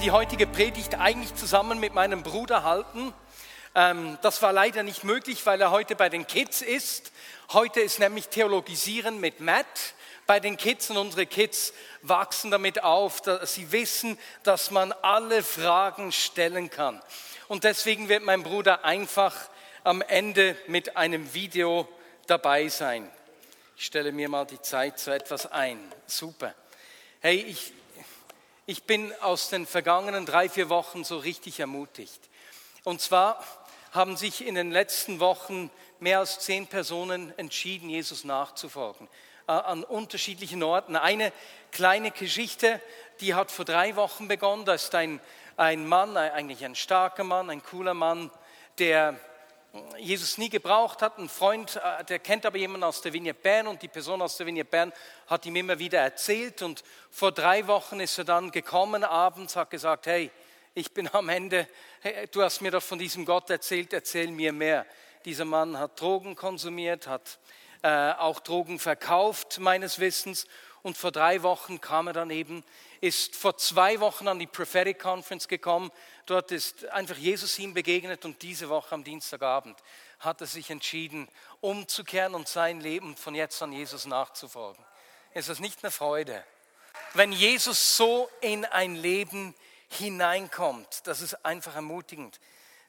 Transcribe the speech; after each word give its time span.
Die 0.00 0.12
heutige 0.12 0.46
Predigt 0.46 0.94
eigentlich 0.94 1.34
zusammen 1.34 1.78
mit 1.78 1.92
meinem 1.92 2.22
Bruder 2.22 2.64
halten. 2.64 3.12
Ähm, 3.74 4.16
das 4.22 4.40
war 4.40 4.50
leider 4.50 4.82
nicht 4.82 5.04
möglich, 5.04 5.44
weil 5.44 5.60
er 5.60 5.70
heute 5.70 5.94
bei 5.94 6.08
den 6.08 6.26
Kids 6.26 6.62
ist. 6.62 7.12
Heute 7.52 7.80
ist 7.80 7.98
nämlich 7.98 8.28
Theologisieren 8.28 9.20
mit 9.20 9.40
Matt 9.40 9.66
bei 10.26 10.40
den 10.40 10.56
Kids 10.56 10.88
und 10.88 10.96
unsere 10.96 11.26
Kids 11.26 11.74
wachsen 12.00 12.50
damit 12.50 12.82
auf, 12.82 13.20
dass 13.20 13.52
sie 13.52 13.72
wissen, 13.72 14.18
dass 14.42 14.70
man 14.70 14.92
alle 15.02 15.42
Fragen 15.42 16.12
stellen 16.12 16.70
kann. 16.70 17.02
Und 17.48 17.64
deswegen 17.64 18.08
wird 18.08 18.22
mein 18.22 18.42
Bruder 18.42 18.86
einfach 18.86 19.34
am 19.84 20.00
Ende 20.00 20.56
mit 20.66 20.96
einem 20.96 21.34
Video 21.34 21.86
dabei 22.26 22.68
sein. 22.68 23.10
Ich 23.76 23.84
stelle 23.84 24.12
mir 24.12 24.30
mal 24.30 24.46
die 24.46 24.62
Zeit 24.62 24.98
so 24.98 25.10
etwas 25.10 25.44
ein. 25.52 25.78
Super. 26.06 26.54
Hey, 27.20 27.36
ich, 27.36 27.74
ich 28.66 28.84
bin 28.84 29.12
aus 29.20 29.48
den 29.48 29.66
vergangenen 29.66 30.26
drei, 30.26 30.48
vier 30.48 30.68
Wochen 30.68 31.04
so 31.04 31.18
richtig 31.18 31.60
ermutigt. 31.60 32.20
Und 32.84 33.00
zwar 33.00 33.44
haben 33.92 34.16
sich 34.16 34.46
in 34.46 34.54
den 34.54 34.70
letzten 34.70 35.20
Wochen 35.20 35.70
mehr 35.98 36.20
als 36.20 36.38
zehn 36.40 36.66
Personen 36.66 37.36
entschieden, 37.38 37.90
Jesus 37.90 38.24
nachzufolgen. 38.24 39.08
Äh, 39.46 39.52
an 39.52 39.84
unterschiedlichen 39.84 40.62
Orten. 40.62 40.94
Eine 40.94 41.32
kleine 41.72 42.12
Geschichte, 42.12 42.80
die 43.20 43.34
hat 43.34 43.50
vor 43.50 43.64
drei 43.64 43.96
Wochen 43.96 44.28
begonnen. 44.28 44.64
Da 44.64 44.74
ist 44.74 44.94
ein, 44.94 45.20
ein 45.56 45.86
Mann, 45.86 46.16
eigentlich 46.16 46.64
ein 46.64 46.76
starker 46.76 47.24
Mann, 47.24 47.50
ein 47.50 47.62
cooler 47.62 47.94
Mann, 47.94 48.30
der 48.78 49.18
Jesus 49.98 50.38
nie 50.38 50.48
gebraucht 50.48 51.02
hat. 51.02 51.18
Ein 51.18 51.28
Freund, 51.28 51.76
äh, 51.76 52.04
der 52.04 52.18
kennt 52.18 52.44
aber 52.44 52.58
jemanden 52.58 52.84
aus 52.84 53.02
der 53.02 53.12
Vignette 53.12 53.40
Bern 53.40 53.66
und 53.66 53.82
die 53.82 53.88
Person 53.88 54.22
aus 54.22 54.36
der 54.36 54.46
Vignette 54.46 54.70
Bern 54.70 54.92
hat 55.26 55.46
ihm 55.46 55.56
immer 55.56 55.78
wieder 55.78 56.00
erzählt. 56.00 56.62
Und 56.62 56.82
vor 57.10 57.32
drei 57.32 57.66
Wochen 57.66 58.00
ist 58.00 58.18
er 58.18 58.24
dann 58.24 58.50
gekommen 58.50 59.04
abends, 59.04 59.56
hat 59.56 59.70
gesagt, 59.70 60.06
hey, 60.06 60.30
ich 60.74 60.92
bin 60.92 61.08
am 61.12 61.28
Ende, 61.28 61.68
du 62.32 62.42
hast 62.42 62.60
mir 62.60 62.70
doch 62.70 62.82
von 62.82 62.98
diesem 62.98 63.24
Gott 63.24 63.50
erzählt, 63.50 63.92
erzähl 63.92 64.30
mir 64.30 64.52
mehr. 64.52 64.86
Dieser 65.24 65.44
Mann 65.44 65.78
hat 65.78 66.00
Drogen 66.00 66.36
konsumiert, 66.36 67.06
hat 67.06 67.38
äh, 67.82 68.12
auch 68.12 68.40
Drogen 68.40 68.78
verkauft, 68.78 69.58
meines 69.58 69.98
Wissens. 69.98 70.46
Und 70.82 70.96
vor 70.96 71.12
drei 71.12 71.42
Wochen 71.42 71.80
kam 71.80 72.06
er 72.06 72.12
dann 72.14 72.30
eben, 72.30 72.64
ist 73.00 73.36
vor 73.36 73.56
zwei 73.56 74.00
Wochen 74.00 74.28
an 74.28 74.38
die 74.38 74.46
Prophetic 74.46 74.98
Conference 74.98 75.46
gekommen. 75.46 75.90
Dort 76.30 76.52
ist 76.52 76.86
einfach 76.90 77.16
Jesus 77.16 77.58
ihm 77.58 77.74
begegnet 77.74 78.24
und 78.24 78.40
diese 78.42 78.68
Woche 78.68 78.94
am 78.94 79.02
Dienstagabend 79.02 79.76
hat 80.20 80.40
er 80.40 80.46
sich 80.46 80.70
entschieden, 80.70 81.26
umzukehren 81.60 82.36
und 82.36 82.46
sein 82.46 82.80
Leben 82.80 83.16
von 83.16 83.34
jetzt 83.34 83.60
an 83.62 83.72
Jesus 83.72 84.06
nachzufolgen. 84.06 84.80
Ist 85.34 85.48
das 85.48 85.58
nicht 85.58 85.82
eine 85.82 85.90
Freude? 85.90 86.44
Wenn 87.14 87.32
Jesus 87.32 87.96
so 87.96 88.30
in 88.42 88.64
ein 88.64 88.94
Leben 88.94 89.56
hineinkommt, 89.88 91.04
das 91.08 91.20
ist 91.20 91.44
einfach 91.44 91.74
ermutigend. 91.74 92.38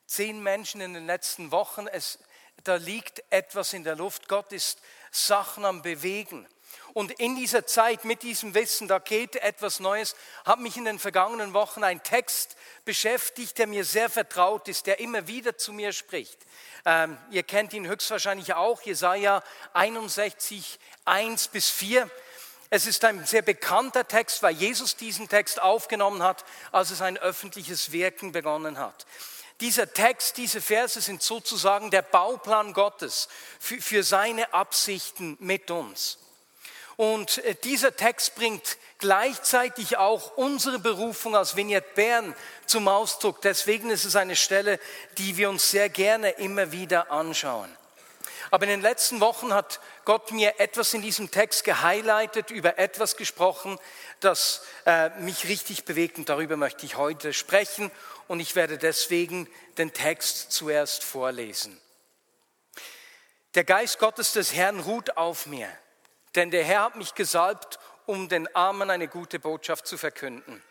Zehn 0.06 0.44
Menschen 0.44 0.80
in 0.80 0.94
den 0.94 1.08
letzten 1.08 1.50
Wochen, 1.52 1.88
es, 1.88 2.20
da 2.64 2.76
liegt 2.76 3.24
etwas 3.32 3.74
in 3.74 3.84
der 3.84 3.96
Luft. 3.96 4.28
Gott 4.28 4.52
ist 4.52 4.80
Sachen 5.10 5.66
am 5.66 5.82
Bewegen. 5.82 6.48
Und 6.94 7.12
in 7.12 7.36
dieser 7.36 7.66
Zeit 7.66 8.04
mit 8.06 8.22
diesem 8.24 8.54
Wissen, 8.54 8.88
da 8.88 9.00
geht 9.00 9.38
etwas 9.38 9.80
Neues, 9.80 10.16
hat 10.46 10.60
mich 10.60 10.76
in 10.76 10.86
den 10.86 11.00
vergangenen 11.00 11.54
Wochen 11.54 11.84
ein 11.84 12.04
Text 12.04 12.58
beschäftigt, 12.84 13.58
der 13.58 13.68
mir 13.68 13.86
sehr 13.86 14.10
vertraut 14.10 14.68
ist, 14.68 14.88
der 14.88 15.00
immer 15.00 15.28
wieder 15.28 15.58
zu 15.58 15.72
mir 15.74 15.94
spricht. 15.94 16.38
Ähm, 16.86 17.18
ihr 17.30 17.44
kennt 17.44 17.74
ihn 17.74 17.88
höchstwahrscheinlich 17.88 18.54
auch, 18.54 18.82
Jesaja 18.82 19.44
61, 19.74 20.80
1 21.06 21.48
bis 21.50 21.70
4. 21.70 22.10
Es 22.70 22.86
ist 22.86 23.04
ein 23.06 23.26
sehr 23.26 23.42
bekannter 23.42 24.08
Text, 24.08 24.44
weil 24.44 24.56
Jesus 24.56 24.96
diesen 24.96 25.30
Text 25.30 25.62
aufgenommen 25.62 26.24
hat, 26.24 26.44
als 26.72 26.92
es 26.92 27.02
ein 27.02 27.18
öffentliches 27.18 27.92
Wirken 27.92 28.32
begonnen 28.32 28.80
hat. 28.80 29.06
Dieser 29.62 29.94
Text, 29.94 30.38
diese 30.38 30.60
Verse 30.60 31.00
sind 31.00 31.22
sozusagen 31.22 31.92
der 31.92 32.02
Bauplan 32.02 32.74
Gottes 32.74 33.30
für, 33.60 33.80
für 33.80 34.04
seine 34.04 34.54
Absichten 34.54 35.38
mit 35.40 35.70
uns. 35.70 36.18
Und 37.02 37.40
äh, 37.40 37.56
dieser 37.56 37.96
Text 37.96 38.36
bringt 38.36 38.78
gleichzeitig 39.00 39.98
auch 39.98 40.38
unsere 40.38 40.78
Berufung 40.78 41.36
als 41.36 41.56
Vignette 41.56 41.96
Bern 41.96 42.36
zum 42.68 42.88
Ausdruck. 42.88 43.42
Deswegen 43.42 43.90
ist 43.90 44.06
es 44.06 44.16
eine 44.16 44.36
Stelle, 44.36 44.80
die 45.18 45.36
wir 45.36 45.50
uns 45.50 45.72
sehr 45.72 45.90
gerne 45.90 46.30
immer 46.30 46.72
wieder 46.72 47.10
anschauen. 47.10 47.76
Aber 48.52 48.66
in 48.66 48.70
den 48.70 48.82
letzten 48.82 49.20
Wochen 49.20 49.52
hat 49.52 49.80
Gott 50.06 50.32
mir 50.32 50.60
etwas 50.60 50.94
in 50.94 51.02
diesem 51.02 51.32
Text 51.32 51.64
gehighlightet, 51.64 52.52
über 52.52 52.78
etwas 52.78 53.18
gesprochen, 53.18 53.80
das 54.20 54.62
äh, 54.86 55.10
mich 55.22 55.48
richtig 55.48 55.86
bewegt 55.86 56.20
und 56.20 56.30
darüber 56.30 56.56
möchte 56.56 56.86
ich 56.86 56.98
heute 56.98 57.34
sprechen 57.34 57.90
und 58.28 58.40
ich 58.42 58.56
werde 58.56 58.78
deswegen 58.78 59.50
den 59.80 59.92
Text 59.92 60.52
zuerst 60.52 61.04
vorlesen. 61.04 61.82
Der 63.56 63.64
Geist 63.64 63.98
Gottes 63.98 64.34
des 64.34 64.54
Herrn 64.54 64.82
ruht 64.82 65.18
auf 65.18 65.48
mir, 65.48 65.68
denn 66.36 66.52
der 66.52 66.64
Herr 66.64 66.84
hat 66.84 66.96
mich 66.96 67.16
gesalbt, 67.16 67.80
um 68.06 68.30
den 68.30 68.54
Armen 68.56 68.90
eine 68.90 69.08
gute 69.08 69.40
Botschaft 69.40 69.88
zu 69.88 69.98
verkünden. 69.98 70.62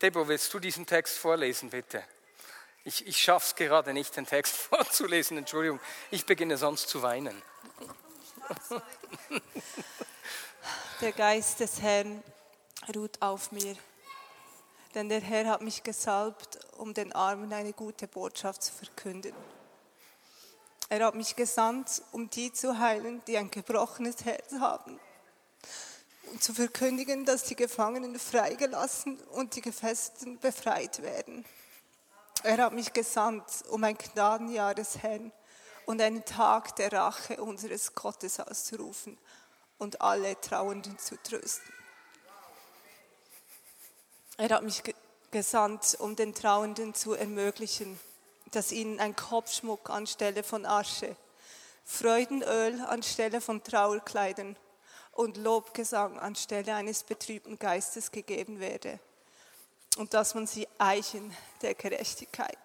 Debo, 0.00 0.28
willst 0.28 0.52
du 0.52 0.58
diesen 0.58 0.86
Text 0.86 1.18
vorlesen, 1.18 1.70
bitte? 1.70 2.02
Ich, 2.84 3.06
ich 3.06 3.18
schaffe 3.18 3.46
es 3.46 3.54
gerade 3.54 3.92
nicht, 3.92 4.16
den 4.16 4.26
Text 4.26 4.56
vorzulesen, 4.68 5.38
Entschuldigung. 5.38 5.80
Ich 6.10 6.26
beginne 6.26 6.56
sonst 6.56 6.88
zu 6.88 7.02
weinen. 7.02 7.40
Der 11.00 11.12
Geist 11.12 11.60
des 11.60 11.80
Herrn 11.80 12.22
ruht 12.94 13.20
auf 13.20 13.50
mir 13.52 13.76
denn 14.94 15.08
der 15.08 15.20
Herr 15.20 15.46
hat 15.46 15.62
mich 15.62 15.82
gesalbt, 15.82 16.58
um 16.76 16.92
den 16.94 17.12
Armen 17.12 17.52
eine 17.52 17.72
gute 17.72 18.06
Botschaft 18.06 18.62
zu 18.62 18.72
verkünden. 18.72 19.32
Er 20.92 21.06
hat 21.06 21.14
mich 21.14 21.36
gesandt, 21.36 22.02
um 22.12 22.28
die 22.28 22.52
zu 22.52 22.78
heilen, 22.78 23.22
die 23.26 23.38
ein 23.38 23.50
gebrochenes 23.50 24.26
Herz 24.26 24.52
haben, 24.60 25.00
und 26.30 26.42
zu 26.42 26.52
verkündigen, 26.52 27.24
dass 27.24 27.44
die 27.44 27.56
Gefangenen 27.56 28.18
freigelassen 28.18 29.18
und 29.30 29.56
die 29.56 29.62
Gefesselten 29.62 30.38
befreit 30.38 31.00
werden. 31.00 31.46
Er 32.42 32.58
hat 32.58 32.74
mich 32.74 32.92
gesandt, 32.92 33.64
um 33.70 33.82
ein 33.84 33.96
Gnadenjahr 33.96 34.74
des 34.74 34.98
Herrn 34.98 35.32
und 35.86 36.02
einen 36.02 36.26
Tag 36.26 36.76
der 36.76 36.92
Rache 36.92 37.42
unseres 37.42 37.94
Gottes 37.94 38.38
auszurufen 38.38 39.16
und 39.78 40.02
alle 40.02 40.38
Trauernden 40.42 40.98
zu 40.98 41.16
trösten. 41.22 41.72
Er 44.36 44.50
hat 44.50 44.62
mich 44.62 44.82
gesandt, 45.30 45.96
um 46.00 46.16
den 46.16 46.34
Trauenden 46.34 46.92
zu 46.92 47.14
ermöglichen, 47.14 47.98
dass 48.52 48.72
ihnen 48.72 49.00
ein 49.00 49.16
Kopfschmuck 49.16 49.90
anstelle 49.90 50.42
von 50.42 50.64
Asche, 50.66 51.16
Freudenöl 51.84 52.80
anstelle 52.82 53.40
von 53.40 53.62
Trauerkleidern 53.62 54.56
und 55.12 55.36
Lobgesang 55.36 56.18
anstelle 56.18 56.74
eines 56.74 57.02
betrübten 57.02 57.58
Geistes 57.58 58.10
gegeben 58.10 58.60
werde. 58.60 59.00
Und 59.98 60.14
dass 60.14 60.34
man 60.34 60.46
sie 60.46 60.68
Eichen 60.78 61.36
der 61.60 61.74
Gerechtigkeit 61.74 62.58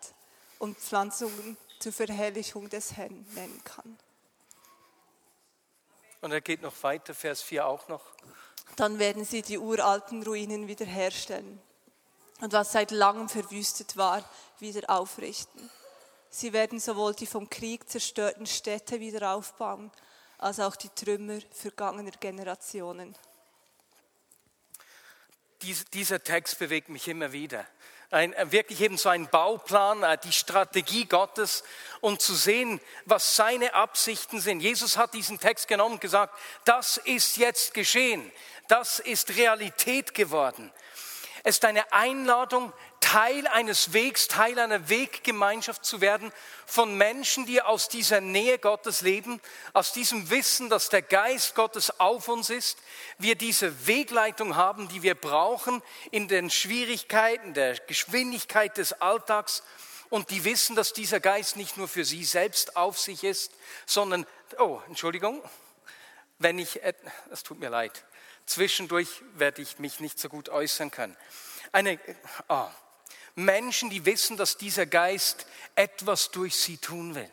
und 0.59 0.77
Pflanzungen 0.77 1.57
zur 1.79 1.91
Verherrlichung 1.91 2.69
des 2.69 2.95
Herrn 2.95 3.25
nennen 3.33 3.61
kann. 3.63 3.97
Und 6.21 6.31
er 6.31 6.41
geht 6.41 6.61
noch 6.61 6.81
weiter, 6.83 7.13
Vers 7.13 7.41
4 7.41 7.67
auch 7.67 7.87
noch. 7.89 8.03
Dann 8.75 8.99
werden 8.99 9.25
sie 9.25 9.41
die 9.41 9.57
uralten 9.57 10.23
Ruinen 10.23 10.67
wiederherstellen 10.67 11.61
und 12.41 12.53
was 12.53 12.71
seit 12.71 12.91
langem 12.91 13.29
verwüstet 13.29 13.97
war, 13.97 14.23
wieder 14.59 14.89
aufrichten. 14.89 15.69
Sie 16.29 16.53
werden 16.53 16.79
sowohl 16.79 17.13
die 17.13 17.25
vom 17.25 17.49
Krieg 17.49 17.89
zerstörten 17.89 18.45
Städte 18.45 18.99
wieder 18.99 19.33
aufbauen, 19.33 19.91
als 20.37 20.59
auch 20.59 20.75
die 20.75 20.89
Trümmer 20.89 21.39
vergangener 21.51 22.11
Generationen. 22.11 23.15
Dies, 25.61 25.85
dieser 25.85 26.23
Text 26.23 26.59
bewegt 26.59 26.89
mich 26.89 27.07
immer 27.07 27.31
wieder. 27.31 27.65
Ein, 28.09 28.33
wirklich 28.51 28.79
eben 28.79 28.97
so 28.97 29.09
ein 29.09 29.27
Bauplan, 29.27 30.01
äh, 30.03 30.17
die 30.23 30.31
Strategie 30.31 31.05
Gottes 31.05 31.63
und 31.99 32.21
zu 32.21 32.35
sehen, 32.35 32.79
was 33.05 33.35
seine 33.35 33.73
Absichten 33.73 34.39
sind. 34.39 34.61
Jesus 34.61 34.95
hat 34.95 35.13
diesen 35.13 35.39
Text 35.39 35.67
genommen 35.67 35.95
und 35.95 36.01
gesagt, 36.01 36.33
das 36.63 36.97
ist 36.97 37.35
jetzt 37.35 37.73
geschehen, 37.73 38.31
das 38.69 38.99
ist 38.99 39.35
Realität 39.35 40.13
geworden. 40.13 40.71
Es 41.43 41.55
ist 41.55 41.65
eine 41.65 41.91
Einladung, 41.91 42.71
Teil 43.07 43.47
eines 43.47 43.93
Wegs, 43.93 44.27
Teil 44.27 44.59
einer 44.59 44.89
Weggemeinschaft 44.89 45.85
zu 45.85 46.01
werden 46.01 46.29
von 46.65 46.97
Menschen, 46.97 47.45
die 47.45 47.61
aus 47.61 47.87
dieser 47.87 48.19
Nähe 48.19 48.59
Gottes 48.59 48.99
leben, 48.99 49.39
aus 49.71 49.93
diesem 49.93 50.29
Wissen, 50.29 50.69
dass 50.69 50.89
der 50.89 51.03
Geist 51.03 51.55
Gottes 51.55 52.01
auf 52.01 52.27
uns 52.27 52.49
ist, 52.49 52.77
wir 53.17 53.35
diese 53.35 53.87
Wegleitung 53.87 54.57
haben, 54.57 54.89
die 54.89 55.03
wir 55.03 55.15
brauchen 55.15 55.81
in 56.11 56.27
den 56.27 56.49
Schwierigkeiten, 56.49 57.53
der 57.53 57.75
Geschwindigkeit 57.75 58.75
des 58.75 58.91
Alltags 58.91 59.63
und 60.09 60.29
die 60.29 60.43
wissen, 60.43 60.75
dass 60.75 60.91
dieser 60.91 61.21
Geist 61.21 61.55
nicht 61.55 61.77
nur 61.77 61.87
für 61.87 62.03
sie 62.03 62.25
selbst 62.25 62.75
auf 62.75 62.99
sich 62.99 63.23
ist, 63.23 63.53
sondern, 63.85 64.27
oh, 64.59 64.81
Entschuldigung, 64.89 65.41
wenn 66.39 66.59
ich, 66.59 66.81
es 67.31 67.43
tut 67.43 67.57
mir 67.57 67.69
leid, 67.69 68.03
zwischendurch 68.45 69.07
werde 69.35 69.61
ich 69.61 69.79
mich 69.79 70.01
nicht 70.01 70.19
so 70.19 70.27
gut 70.27 70.49
äußern 70.49 70.91
können. 70.91 71.15
Eine, 71.71 71.97
oh, 72.49 72.67
Menschen, 73.37 73.91
die 73.91 74.05
wissen, 74.05 74.35
dass 74.35 74.57
dieser 74.57 74.87
Geist 74.87 75.45
etwas 75.75 76.31
durch 76.31 76.55
sie 76.55 76.77
tun 76.77 77.13
will. 77.13 77.29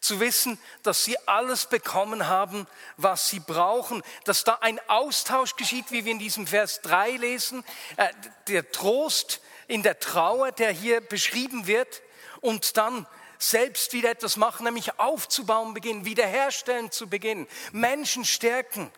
Zu 0.00 0.18
wissen, 0.18 0.58
dass 0.82 1.04
sie 1.04 1.16
alles 1.28 1.66
bekommen 1.66 2.26
haben, 2.26 2.66
was 2.96 3.28
sie 3.28 3.38
brauchen, 3.38 4.02
dass 4.24 4.44
da 4.44 4.58
ein 4.62 4.80
Austausch 4.88 5.54
geschieht, 5.56 5.92
wie 5.92 6.04
wir 6.04 6.12
in 6.12 6.18
diesem 6.18 6.46
Vers 6.46 6.80
3 6.80 7.12
lesen, 7.12 7.64
äh, 7.98 8.08
der 8.48 8.72
Trost 8.72 9.40
in 9.68 9.82
der 9.82 10.00
Trauer, 10.00 10.52
der 10.52 10.72
hier 10.72 11.00
beschrieben 11.02 11.66
wird, 11.66 12.02
und 12.40 12.76
dann 12.76 13.06
selbst 13.42 13.92
wieder 13.92 14.10
etwas 14.10 14.36
machen, 14.36 14.64
nämlich 14.64 15.00
aufzubauen 15.00 15.74
beginnen, 15.74 16.04
wiederherstellen 16.04 16.92
zu 16.92 17.08
beginnen, 17.08 17.48
Menschen 17.72 18.24
stärken. 18.24 18.90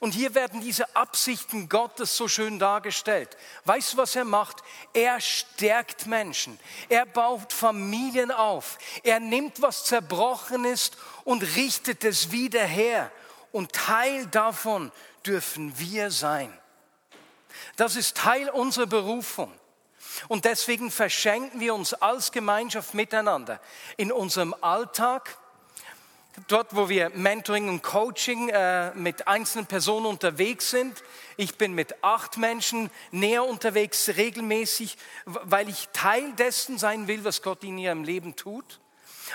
Und 0.00 0.12
hier 0.12 0.34
werden 0.34 0.60
diese 0.60 0.96
Absichten 0.96 1.68
Gottes 1.68 2.16
so 2.16 2.26
schön 2.26 2.58
dargestellt. 2.58 3.36
Weißt 3.64 3.92
du, 3.92 3.96
was 3.98 4.16
er 4.16 4.24
macht? 4.24 4.64
Er 4.92 5.20
stärkt 5.20 6.06
Menschen. 6.06 6.58
Er 6.88 7.06
baut 7.06 7.52
Familien 7.52 8.32
auf. 8.32 8.78
Er 9.04 9.20
nimmt, 9.20 9.62
was 9.62 9.84
zerbrochen 9.84 10.64
ist 10.64 10.96
und 11.22 11.42
richtet 11.54 12.02
es 12.04 12.32
wieder 12.32 12.64
her. 12.64 13.12
Und 13.52 13.72
Teil 13.72 14.26
davon 14.26 14.90
dürfen 15.24 15.78
wir 15.78 16.10
sein. 16.10 16.52
Das 17.76 17.94
ist 17.94 18.16
Teil 18.16 18.50
unserer 18.50 18.86
Berufung. 18.86 19.52
Und 20.28 20.44
deswegen 20.44 20.90
verschenken 20.90 21.60
wir 21.60 21.74
uns 21.74 21.94
als 21.94 22.32
Gemeinschaft 22.32 22.94
miteinander 22.94 23.60
in 23.96 24.12
unserem 24.12 24.54
Alltag, 24.60 25.36
dort 26.48 26.74
wo 26.74 26.88
wir 26.88 27.10
Mentoring 27.10 27.68
und 27.68 27.82
Coaching 27.82 28.48
äh, 28.48 28.94
mit 28.94 29.28
einzelnen 29.28 29.66
Personen 29.66 30.06
unterwegs 30.06 30.70
sind. 30.70 31.02
Ich 31.36 31.56
bin 31.56 31.74
mit 31.74 32.02
acht 32.02 32.38
Menschen 32.38 32.90
näher 33.10 33.44
unterwegs, 33.44 34.08
regelmäßig, 34.16 34.96
weil 35.24 35.68
ich 35.68 35.88
Teil 35.92 36.32
dessen 36.32 36.78
sein 36.78 37.06
will, 37.08 37.24
was 37.24 37.42
Gott 37.42 37.64
in 37.64 37.78
ihrem 37.78 38.04
Leben 38.04 38.36
tut. 38.36 38.80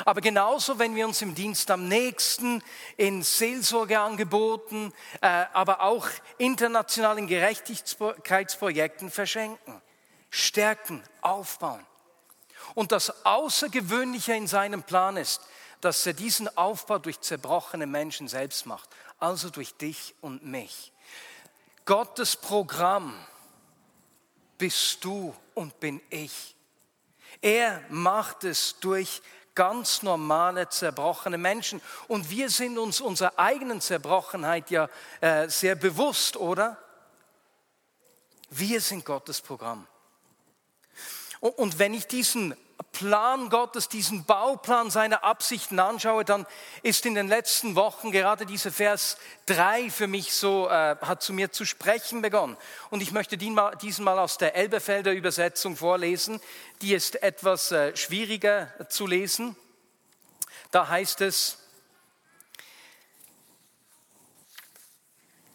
Aber 0.05 0.21
genauso, 0.21 0.77
wenn 0.79 0.95
wir 0.95 1.07
uns 1.07 1.21
im 1.21 1.33
Dienst 1.33 1.71
am 1.71 1.87
nächsten, 1.87 2.63
in 2.97 3.23
Seelsorgeangeboten, 3.23 4.93
äh, 5.21 5.45
aber 5.53 5.81
auch 5.81 6.07
internationalen 6.37 7.27
Gerechtigkeitsprojekten 7.27 9.09
verschenken 9.09 9.81
stärken, 10.37 11.03
aufbauen. 11.21 11.85
Und 12.75 12.91
das 12.91 13.25
Außergewöhnliche 13.25 14.33
in 14.33 14.47
seinem 14.47 14.83
Plan 14.83 15.17
ist, 15.17 15.41
dass 15.81 16.05
er 16.05 16.13
diesen 16.13 16.55
Aufbau 16.57 16.99
durch 16.99 17.21
zerbrochene 17.21 17.87
Menschen 17.87 18.27
selbst 18.27 18.65
macht, 18.65 18.89
also 19.19 19.49
durch 19.49 19.75
dich 19.75 20.15
und 20.21 20.45
mich. 20.45 20.91
Gottes 21.85 22.35
Programm 22.35 23.13
bist 24.57 25.03
du 25.03 25.35
und 25.53 25.79
bin 25.79 26.01
ich. 26.09 26.55
Er 27.41 27.83
macht 27.89 28.43
es 28.43 28.79
durch 28.79 29.21
ganz 29.53 30.03
normale, 30.03 30.69
zerbrochene 30.69 31.37
Menschen. 31.37 31.81
Und 32.07 32.29
wir 32.29 32.49
sind 32.49 32.77
uns 32.77 33.01
unserer 33.01 33.37
eigenen 33.37 33.81
Zerbrochenheit 33.81 34.69
ja 34.69 34.89
äh, 35.21 35.49
sehr 35.49 35.75
bewusst, 35.75 36.37
oder? 36.37 36.77
Wir 38.49 38.81
sind 38.81 39.03
Gottes 39.03 39.41
Programm. 39.41 39.87
Und 41.39 41.79
wenn 41.79 41.93
ich 41.93 42.07
diesen 42.07 42.55
Plan 42.91 43.49
Gottes, 43.49 43.89
diesen 43.89 44.25
Bauplan 44.25 44.89
seiner 44.89 45.23
Absichten 45.23 45.79
anschaue, 45.79 46.25
dann 46.25 46.45
ist 46.83 47.05
in 47.05 47.15
den 47.15 47.27
letzten 47.27 47.75
Wochen 47.75 48.11
gerade 48.11 48.45
dieser 48.45 48.71
Vers 48.71 49.17
3 49.47 49.89
für 49.89 50.07
mich 50.07 50.33
so, 50.33 50.67
äh, 50.67 50.95
hat 51.01 51.21
zu 51.21 51.33
mir 51.33 51.51
zu 51.51 51.65
sprechen 51.65 52.21
begonnen. 52.21 52.57
Und 52.89 53.01
ich 53.01 53.11
möchte 53.11 53.37
diesen 53.37 54.03
mal 54.03 54.19
aus 54.19 54.37
der 54.37 54.55
Elbefelder 54.55 55.13
Übersetzung 55.13 55.75
vorlesen. 55.75 56.39
Die 56.81 56.93
ist 56.93 57.21
etwas 57.21 57.71
äh, 57.71 57.95
schwieriger 57.95 58.69
zu 58.89 59.05
lesen. 59.05 59.55
Da 60.71 60.87
heißt 60.87 61.21
es, 61.21 61.59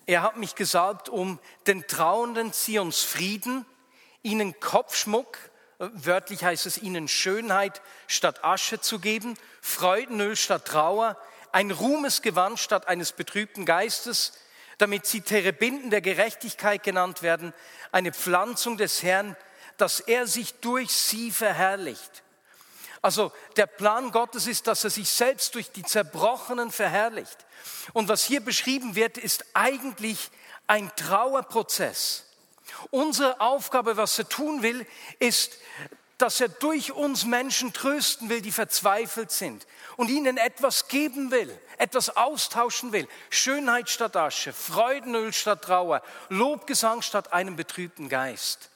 er 0.06 0.23
hat 0.23 0.37
mich 0.37 0.55
gesalbt, 0.55 1.08
um 1.08 1.38
den 1.67 1.87
Trauenden 1.87 2.52
Zions 2.52 3.02
Frieden, 3.02 3.64
ihnen 4.23 4.58
Kopfschmuck, 4.61 5.38
Wörtlich 5.90 6.44
heißt 6.44 6.67
es 6.67 6.79
ihnen 6.79 7.08
Schönheit 7.08 7.82
statt 8.06 8.44
Asche 8.44 8.81
zu 8.81 9.00
geben, 9.00 9.37
Freudenöl 9.61 10.37
statt 10.37 10.67
Trauer, 10.67 11.19
ein 11.50 11.73
Ruhmesgewand 11.73 12.61
statt 12.61 12.87
eines 12.87 13.11
betrübten 13.11 13.67
Geistes, 13.67 14.34
damit 14.79 15.06
sie 15.06 15.23
Terebinden 15.23 15.90
der 15.90 16.00
Gerechtigkeit 16.00 16.84
genannt 16.84 17.23
werden, 17.23 17.52
eine 17.90 18.12
Pflanzung 18.12 18.76
des 18.76 19.02
Herrn, 19.02 19.37
dass 19.76 19.99
er 19.99 20.29
sich 20.29 20.55
durch 20.61 20.93
sie 20.93 21.32
verherrlicht. 21.32 22.23
Also 23.00 23.32
der 23.56 23.67
Plan 23.67 24.12
Gottes 24.12 24.46
ist, 24.46 24.69
dass 24.69 24.84
er 24.84 24.90
sich 24.90 25.11
selbst 25.11 25.56
durch 25.56 25.73
die 25.73 25.82
Zerbrochenen 25.82 26.70
verherrlicht. 26.70 27.38
Und 27.93 28.08
was 28.08 28.23
hier 28.23 28.40
beschrieben 28.40 28.94
wird, 28.94 29.19
ist 29.19 29.44
eigentlich 29.55 30.31
ein 30.69 30.93
Trauerprozess. 30.94 32.26
Unsere 32.90 33.40
Aufgabe, 33.40 33.96
was 33.96 34.19
er 34.19 34.28
tun 34.28 34.62
will, 34.62 34.86
ist, 35.19 35.58
dass 36.19 36.40
er 36.40 36.48
durch 36.48 36.92
uns 36.92 37.24
Menschen 37.24 37.72
trösten 37.72 38.28
will, 38.28 38.42
die 38.42 38.52
verzweifelt 38.52 39.32
sind 39.32 39.66
und 39.96 40.08
ihnen 40.08 40.36
etwas 40.36 40.86
geben 40.86 41.32
will, 41.32 41.58
etwas 41.78 42.16
austauschen 42.16 42.92
will. 42.92 43.08
Schönheit 43.28 43.90
statt 43.90 44.14
Asche, 44.14 44.52
Freudenöl 44.52 45.32
statt 45.32 45.62
Trauer, 45.62 46.00
Lobgesang 46.28 47.02
statt 47.02 47.32
einem 47.32 47.56
betrübten 47.56 48.08
Geist. 48.08 48.70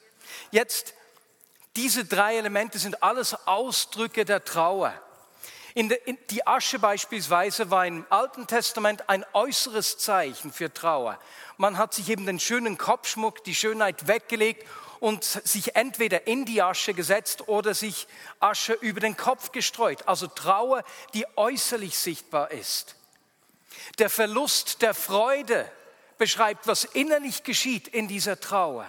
Jetzt, 0.51 0.93
diese 1.77 2.03
drei 2.03 2.35
Elemente 2.35 2.79
sind 2.79 3.01
alles 3.01 3.33
Ausdrücke 3.47 4.25
der 4.25 4.43
Trauer. 4.43 4.93
In 5.73 5.89
de, 5.89 5.99
in 6.05 6.17
die 6.31 6.45
Asche 6.45 6.79
beispielsweise 6.79 7.69
war 7.69 7.85
im 7.85 8.05
Alten 8.09 8.47
Testament 8.47 9.07
ein 9.07 9.23
äußeres 9.33 9.99
Zeichen 9.99 10.51
für 10.51 10.73
Trauer. 10.73 11.19
Man 11.57 11.79
hat 11.79 11.93
sich 11.93 12.09
eben 12.09 12.25
den 12.25 12.39
schönen 12.39 12.77
Kopfschmuck, 12.77 13.43
die 13.43 13.55
Schönheit 13.55 14.07
weggelegt 14.07 14.67
und 14.99 15.23
sich 15.23 15.75
entweder 15.75 16.27
in 16.27 16.45
die 16.45 16.61
Asche 16.61 16.93
gesetzt 16.93 17.47
oder 17.47 17.73
sich 17.73 18.07
Asche 18.39 18.73
über 18.73 18.99
den 18.99 19.17
Kopf 19.17 19.51
gestreut. 19.51 20.07
Also 20.07 20.27
Trauer, 20.27 20.83
die 21.15 21.25
äußerlich 21.35 21.97
sichtbar 21.97 22.51
ist. 22.51 22.95
Der 23.97 24.09
Verlust 24.09 24.81
der 24.81 24.93
Freude 24.93 25.69
beschreibt, 26.17 26.67
was 26.67 26.83
innerlich 26.83 27.43
geschieht 27.43 27.87
in 27.87 28.07
dieser 28.07 28.39
Trauer. 28.39 28.85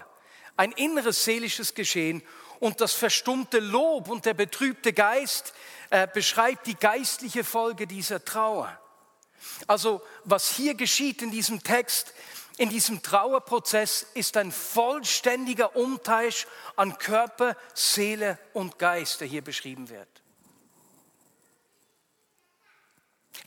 Ein 0.57 0.73
inneres 0.73 1.25
seelisches 1.25 1.75
Geschehen 1.75 2.23
und 2.61 2.81
das 2.81 2.93
verstummte 2.93 3.61
Lob 3.61 4.09
und 4.09 4.27
der 4.27 4.35
betrübte 4.35 4.93
Geist 4.93 5.55
äh, 5.91 6.07
beschreibt 6.13 6.67
die 6.67 6.75
geistliche 6.75 7.45
Folge 7.45 7.87
dieser 7.87 8.25
Trauer. 8.25 8.79
Also 9.67 10.03
was 10.25 10.51
hier 10.51 10.75
geschieht 10.75 11.23
in 11.23 11.31
diesem 11.31 11.63
Text, 11.63 12.13
in 12.59 12.71
diesem 12.71 13.03
Trauerprozess 13.03 14.07
ist 14.15 14.37
ein 14.37 14.51
vollständiger 14.51 15.77
Umtausch 15.77 16.47
an 16.77 16.99
Körper, 16.99 17.57
Seele 17.73 18.39
und 18.53 18.79
Geist, 18.79 19.21
der 19.21 19.29
hier 19.29 19.43
beschrieben 19.43 19.89
wird. 19.89 20.09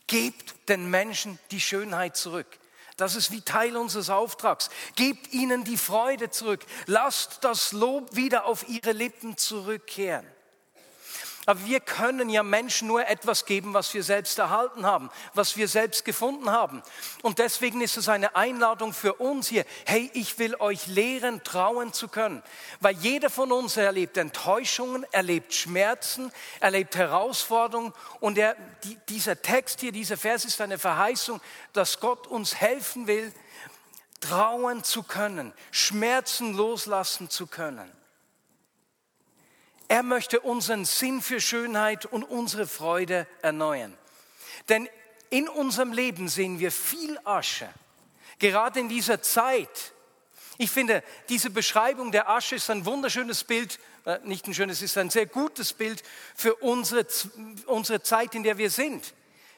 Gebt 0.07 0.69
den 0.69 0.89
Menschen 0.89 1.39
die 1.51 1.59
Schönheit 1.59 2.15
zurück. 2.15 2.59
Das 2.97 3.15
ist 3.15 3.31
wie 3.31 3.41
Teil 3.41 3.75
unseres 3.75 4.09
Auftrags. 4.09 4.69
Gebt 4.95 5.33
ihnen 5.33 5.63
die 5.63 5.77
Freude 5.77 6.29
zurück. 6.29 6.65
Lasst 6.85 7.43
das 7.43 7.71
Lob 7.71 8.15
wieder 8.15 8.45
auf 8.45 8.67
ihre 8.69 8.91
Lippen 8.91 9.37
zurückkehren. 9.37 10.27
Aber 11.47 11.65
wir 11.65 11.79
können 11.79 12.29
ja 12.29 12.43
Menschen 12.43 12.87
nur 12.87 13.07
etwas 13.07 13.45
geben, 13.45 13.73
was 13.73 13.93
wir 13.95 14.03
selbst 14.03 14.37
erhalten 14.37 14.85
haben, 14.85 15.09
was 15.33 15.57
wir 15.57 15.67
selbst 15.67 16.05
gefunden 16.05 16.51
haben. 16.51 16.83
Und 17.23 17.39
deswegen 17.39 17.81
ist 17.81 17.97
es 17.97 18.09
eine 18.09 18.35
Einladung 18.35 18.93
für 18.93 19.15
uns 19.15 19.47
hier. 19.47 19.65
Hey, 19.85 20.11
ich 20.13 20.37
will 20.37 20.55
euch 20.55 20.85
lehren, 20.85 21.43
trauen 21.43 21.93
zu 21.93 22.09
können. 22.09 22.43
Weil 22.79 22.95
jeder 22.97 23.31
von 23.31 23.51
uns 23.51 23.75
erlebt 23.75 24.17
Enttäuschungen, 24.17 25.03
erlebt 25.11 25.53
Schmerzen, 25.55 26.31
erlebt 26.59 26.95
Herausforderungen. 26.95 27.93
Und 28.19 28.37
er, 28.37 28.55
die, 28.83 28.97
dieser 29.09 29.41
Text 29.41 29.79
hier, 29.79 29.91
dieser 29.91 30.17
Vers 30.17 30.45
ist 30.45 30.61
eine 30.61 30.77
Verheißung, 30.77 31.41
dass 31.73 31.99
Gott 31.99 32.27
uns 32.27 32.55
helfen 32.55 33.07
will, 33.07 33.33
trauen 34.19 34.83
zu 34.83 35.01
können, 35.01 35.53
Schmerzen 35.71 36.53
loslassen 36.53 37.31
zu 37.31 37.47
können. 37.47 37.91
Er 39.91 40.03
möchte 40.03 40.39
unseren 40.39 40.85
Sinn 40.85 41.21
für 41.21 41.41
Schönheit 41.41 42.05
und 42.05 42.23
unsere 42.23 42.65
Freude 42.65 43.27
erneuern. 43.41 43.93
Denn 44.69 44.87
in 45.29 45.49
unserem 45.49 45.91
Leben 45.91 46.29
sehen 46.29 46.59
wir 46.61 46.71
viel 46.71 47.19
Asche, 47.25 47.67
gerade 48.39 48.79
in 48.79 48.87
dieser 48.87 49.21
Zeit. 49.21 49.91
Ich 50.57 50.71
finde, 50.71 51.03
diese 51.27 51.49
Beschreibung 51.49 52.13
der 52.13 52.29
Asche 52.29 52.55
ist 52.55 52.69
ein 52.69 52.85
wunderschönes 52.85 53.43
Bild, 53.43 53.79
äh, 54.05 54.19
nicht 54.23 54.47
ein 54.47 54.53
schönes, 54.53 54.77
es 54.77 54.91
ist 54.91 54.97
ein 54.97 55.09
sehr 55.09 55.25
gutes 55.25 55.73
Bild 55.73 56.03
für 56.35 56.55
unsere, 56.55 57.05
unsere 57.65 58.01
Zeit, 58.01 58.33
in 58.33 58.43
der 58.43 58.57
wir 58.57 58.69
sind. 58.69 59.13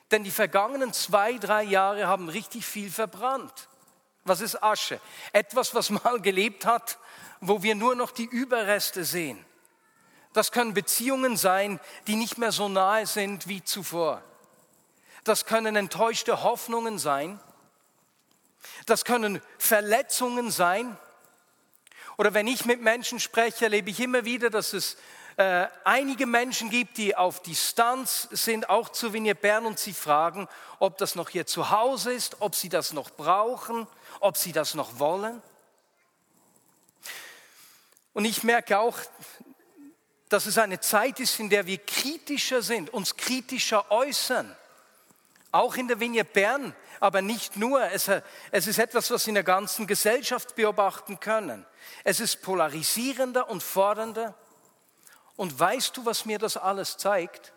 Denn 0.09 0.23
die 0.23 0.31
vergangenen 0.31 0.93
zwei, 0.93 1.33
drei 1.33 1.61
Jahre 1.61 2.07
haben 2.07 2.27
richtig 2.27 2.65
viel 2.65 2.89
verbrannt. 2.89 3.69
Was 4.23 4.41
ist 4.41 4.63
Asche? 4.63 4.99
Etwas, 5.31 5.75
was 5.75 5.91
mal 5.91 6.19
gelebt 6.19 6.65
hat, 6.65 6.97
wo 7.39 7.61
wir 7.61 7.75
nur 7.75 7.93
noch 7.93 8.09
die 8.09 8.25
Überreste 8.25 9.05
sehen. 9.05 9.45
Das 10.33 10.51
können 10.51 10.73
Beziehungen 10.73 11.37
sein, 11.37 11.79
die 12.07 12.15
nicht 12.15 12.37
mehr 12.37 12.51
so 12.51 12.67
nahe 12.67 13.05
sind 13.05 13.47
wie 13.47 13.63
zuvor. 13.63 14.21
Das 15.23 15.45
können 15.45 15.75
enttäuschte 15.75 16.43
Hoffnungen 16.43 16.99
sein. 16.99 17.39
Das 18.85 19.05
können 19.05 19.41
Verletzungen 19.57 20.51
sein. 20.51 20.97
Oder 22.17 22.33
wenn 22.33 22.47
ich 22.47 22.65
mit 22.65 22.81
Menschen 22.81 23.19
spreche, 23.19 23.65
erlebe 23.65 23.89
ich 23.89 23.99
immer 23.99 24.25
wieder, 24.25 24.49
dass 24.49 24.73
es 24.73 24.97
äh, 25.37 25.67
einige 25.83 26.25
Menschen 26.25 26.69
gibt, 26.69 26.97
die 26.97 27.15
auf 27.15 27.41
Distanz 27.41 28.27
sind, 28.31 28.69
auch 28.69 28.89
zu 28.89 29.13
Vignette 29.13 29.41
Bern, 29.41 29.65
und 29.65 29.79
sie 29.79 29.93
fragen, 29.93 30.47
ob 30.79 30.97
das 30.97 31.15
noch 31.15 31.29
hier 31.29 31.47
zu 31.47 31.71
Hause 31.71 32.13
ist, 32.13 32.37
ob 32.41 32.55
sie 32.55 32.69
das 32.69 32.93
noch 32.93 33.09
brauchen, 33.09 33.87
ob 34.19 34.37
sie 34.37 34.51
das 34.51 34.75
noch 34.75 34.99
wollen. 34.99 35.41
Und 38.13 38.25
ich 38.25 38.43
merke 38.43 38.77
auch, 38.77 38.99
dass 40.30 40.46
es 40.46 40.58
eine 40.58 40.80
Zeit 40.80 41.20
ist, 41.20 41.39
in 41.39 41.50
der 41.50 41.65
wir 41.65 41.77
kritischer 41.77 42.62
sind, 42.62 42.92
uns 42.92 43.15
kritischer 43.15 43.92
äußern. 43.92 44.56
Auch 45.51 45.75
in 45.75 45.88
der 45.88 46.00
Vignette 46.00 46.32
Bern, 46.32 46.75
aber 47.00 47.22
nicht 47.22 47.58
nur. 47.58 47.84
Es, 47.92 48.10
es 48.51 48.68
ist 48.68 48.80
etwas, 48.80 49.12
was 49.12 49.25
wir 49.25 49.32
in 49.32 49.36
der 49.36 49.44
ganzen 49.44 49.86
Gesellschaft 49.86 50.56
beobachten 50.56 51.20
können. 51.20 51.65
Es 52.03 52.20
ist 52.20 52.42
polarisierender 52.42 53.50
und 53.50 53.62
fordernder. 53.62 54.36
Und 55.36 55.60
weißt 55.60 55.98
du, 55.98 56.06
was 56.06 56.25
mir 56.25 56.39
das 56.39 56.58
alles 56.58 56.98
zeigt? 56.98 57.53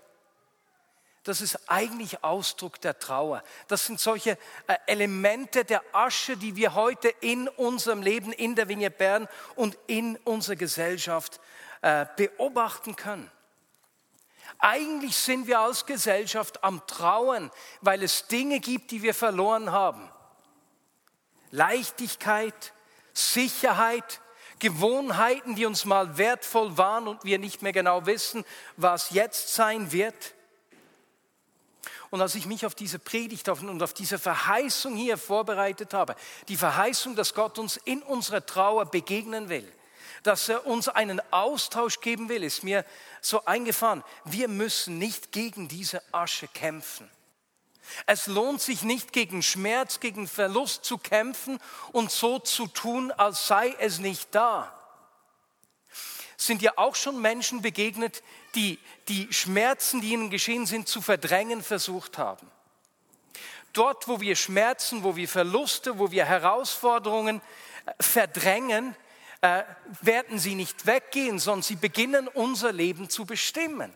Das 1.26 1.40
ist 1.40 1.58
eigentlich 1.68 2.22
Ausdruck 2.22 2.80
der 2.80 3.00
Trauer. 3.00 3.42
Das 3.66 3.84
sind 3.84 3.98
solche 3.98 4.38
äh, 4.68 4.76
Elemente 4.86 5.64
der 5.64 5.82
Asche, 5.92 6.36
die 6.36 6.54
wir 6.54 6.74
heute 6.74 7.08
in 7.20 7.48
unserem 7.48 8.00
Leben 8.00 8.32
in 8.32 8.54
der 8.54 8.68
Vignette 8.68 8.96
Bern 8.96 9.28
und 9.56 9.76
in 9.88 10.16
unserer 10.18 10.54
Gesellschaft 10.54 11.40
äh, 11.82 12.06
beobachten 12.16 12.96
können. 12.96 13.30
Eigentlich 14.58 15.16
sind 15.16 15.46
wir 15.46 15.60
als 15.60 15.86
Gesellschaft 15.86 16.62
am 16.64 16.86
Trauen, 16.86 17.50
weil 17.80 18.02
es 18.02 18.26
Dinge 18.26 18.60
gibt, 18.60 18.90
die 18.90 19.02
wir 19.02 19.14
verloren 19.14 19.72
haben. 19.72 20.08
Leichtigkeit, 21.50 22.72
Sicherheit, 23.12 24.20
Gewohnheiten, 24.58 25.54
die 25.54 25.66
uns 25.66 25.84
mal 25.84 26.16
wertvoll 26.16 26.78
waren 26.78 27.08
und 27.08 27.24
wir 27.24 27.38
nicht 27.38 27.62
mehr 27.62 27.72
genau 27.72 28.06
wissen, 28.06 28.44
was 28.76 29.10
jetzt 29.10 29.54
sein 29.54 29.92
wird. 29.92 30.34
Und 32.10 32.20
als 32.22 32.34
ich 32.34 32.46
mich 32.46 32.64
auf 32.64 32.74
diese 32.74 32.98
Predigt 32.98 33.48
und 33.48 33.82
auf 33.82 33.92
diese 33.92 34.18
Verheißung 34.18 34.96
hier 34.96 35.18
vorbereitet 35.18 35.92
habe, 35.92 36.14
die 36.48 36.56
Verheißung, 36.56 37.16
dass 37.16 37.34
Gott 37.34 37.58
uns 37.58 37.76
in 37.76 38.02
unserer 38.02 38.46
Trauer 38.46 38.86
begegnen 38.86 39.48
will, 39.48 39.70
dass 40.26 40.48
er 40.48 40.66
uns 40.66 40.88
einen 40.88 41.20
Austausch 41.32 42.00
geben 42.00 42.28
will, 42.28 42.42
ist 42.42 42.62
mir 42.62 42.84
so 43.20 43.44
eingefahren. 43.44 44.02
Wir 44.24 44.48
müssen 44.48 44.98
nicht 44.98 45.32
gegen 45.32 45.68
diese 45.68 46.02
Asche 46.12 46.48
kämpfen. 46.48 47.08
Es 48.06 48.26
lohnt 48.26 48.60
sich 48.60 48.82
nicht 48.82 49.12
gegen 49.12 49.42
Schmerz, 49.42 50.00
gegen 50.00 50.26
Verlust 50.26 50.84
zu 50.84 50.98
kämpfen 50.98 51.60
und 51.92 52.10
so 52.10 52.38
zu 52.40 52.66
tun, 52.66 53.12
als 53.12 53.46
sei 53.46 53.74
es 53.78 53.98
nicht 53.98 54.34
da. 54.34 54.72
Sind 56.36 56.62
ja 56.62 56.72
auch 56.76 56.96
schon 56.96 57.20
Menschen 57.20 57.62
begegnet, 57.62 58.22
die 58.54 58.78
die 59.08 59.32
Schmerzen, 59.32 60.00
die 60.00 60.12
ihnen 60.12 60.30
geschehen 60.30 60.66
sind, 60.66 60.88
zu 60.88 61.00
verdrängen 61.00 61.62
versucht 61.62 62.18
haben. 62.18 62.50
Dort, 63.72 64.08
wo 64.08 64.20
wir 64.20 64.36
Schmerzen, 64.36 65.04
wo 65.04 65.16
wir 65.16 65.28
Verluste, 65.28 65.98
wo 65.98 66.10
wir 66.10 66.24
Herausforderungen 66.24 67.40
verdrängen, 68.00 68.96
äh, 69.40 69.62
werden 70.00 70.38
sie 70.38 70.54
nicht 70.54 70.86
weggehen, 70.86 71.38
sondern 71.38 71.62
sie 71.62 71.76
beginnen 71.76 72.28
unser 72.28 72.72
Leben 72.72 73.08
zu 73.10 73.24
bestimmen. 73.24 73.92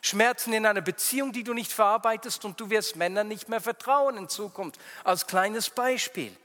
Schmerzen 0.00 0.52
in 0.52 0.66
einer 0.66 0.80
Beziehung, 0.80 1.32
die 1.32 1.44
du 1.44 1.54
nicht 1.54 1.72
verarbeitest 1.72 2.44
und 2.44 2.60
du 2.60 2.70
wirst 2.70 2.96
Männern 2.96 3.28
nicht 3.28 3.48
mehr 3.48 3.60
vertrauen 3.60 4.16
in 4.16 4.28
Zukunft. 4.28 4.80
Als 5.04 5.28
kleines 5.28 5.70
Beispiel. 5.70 6.36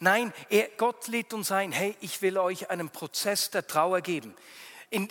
Nein, 0.00 0.34
er, 0.50 0.68
Gott 0.76 1.08
lädt 1.08 1.32
uns 1.32 1.50
ein, 1.50 1.72
hey, 1.72 1.96
ich 2.00 2.20
will 2.20 2.36
euch 2.36 2.68
einen 2.68 2.90
Prozess 2.90 3.50
der 3.50 3.66
Trauer 3.66 4.02
geben. 4.02 4.34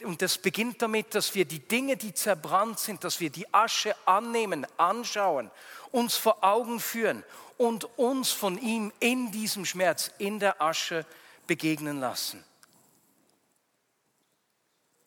Und 0.04 0.22
das 0.22 0.38
beginnt 0.38 0.82
damit, 0.82 1.16
dass 1.16 1.34
wir 1.34 1.46
die 1.46 1.60
Dinge, 1.60 1.98
die 1.98 2.14
zerbrannt 2.14 2.80
sind, 2.80 3.04
dass 3.04 3.20
wir 3.20 3.32
die 3.32 3.52
Asche 3.54 3.96
annehmen, 4.06 4.68
anschauen, 4.78 5.50
uns 5.92 6.16
vor 6.16 6.44
Augen 6.44 6.80
führen 6.80 7.24
und 7.58 7.86
uns 7.98 8.32
von 8.32 8.58
ihm 8.60 8.94
in 9.00 9.32
diesem 9.32 9.66
Schmerz, 9.66 10.12
in 10.20 10.40
der 10.40 10.62
Asche 10.62 11.06
begegnen 11.48 12.00
lassen. 12.00 12.44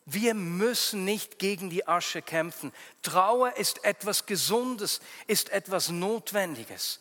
Wir 0.05 0.35
müssen 0.35 1.05
nicht 1.05 1.41
gegen 1.41 1.69
die 1.69 1.89
Asche 1.89 2.23
kämpfen. 2.23 2.73
Trauer 3.03 3.57
ist 3.57 3.85
etwas 3.85 4.27
Gesundes, 4.27 5.01
ist 5.27 5.51
etwas 5.51 5.89
Notwendiges. 5.89 7.01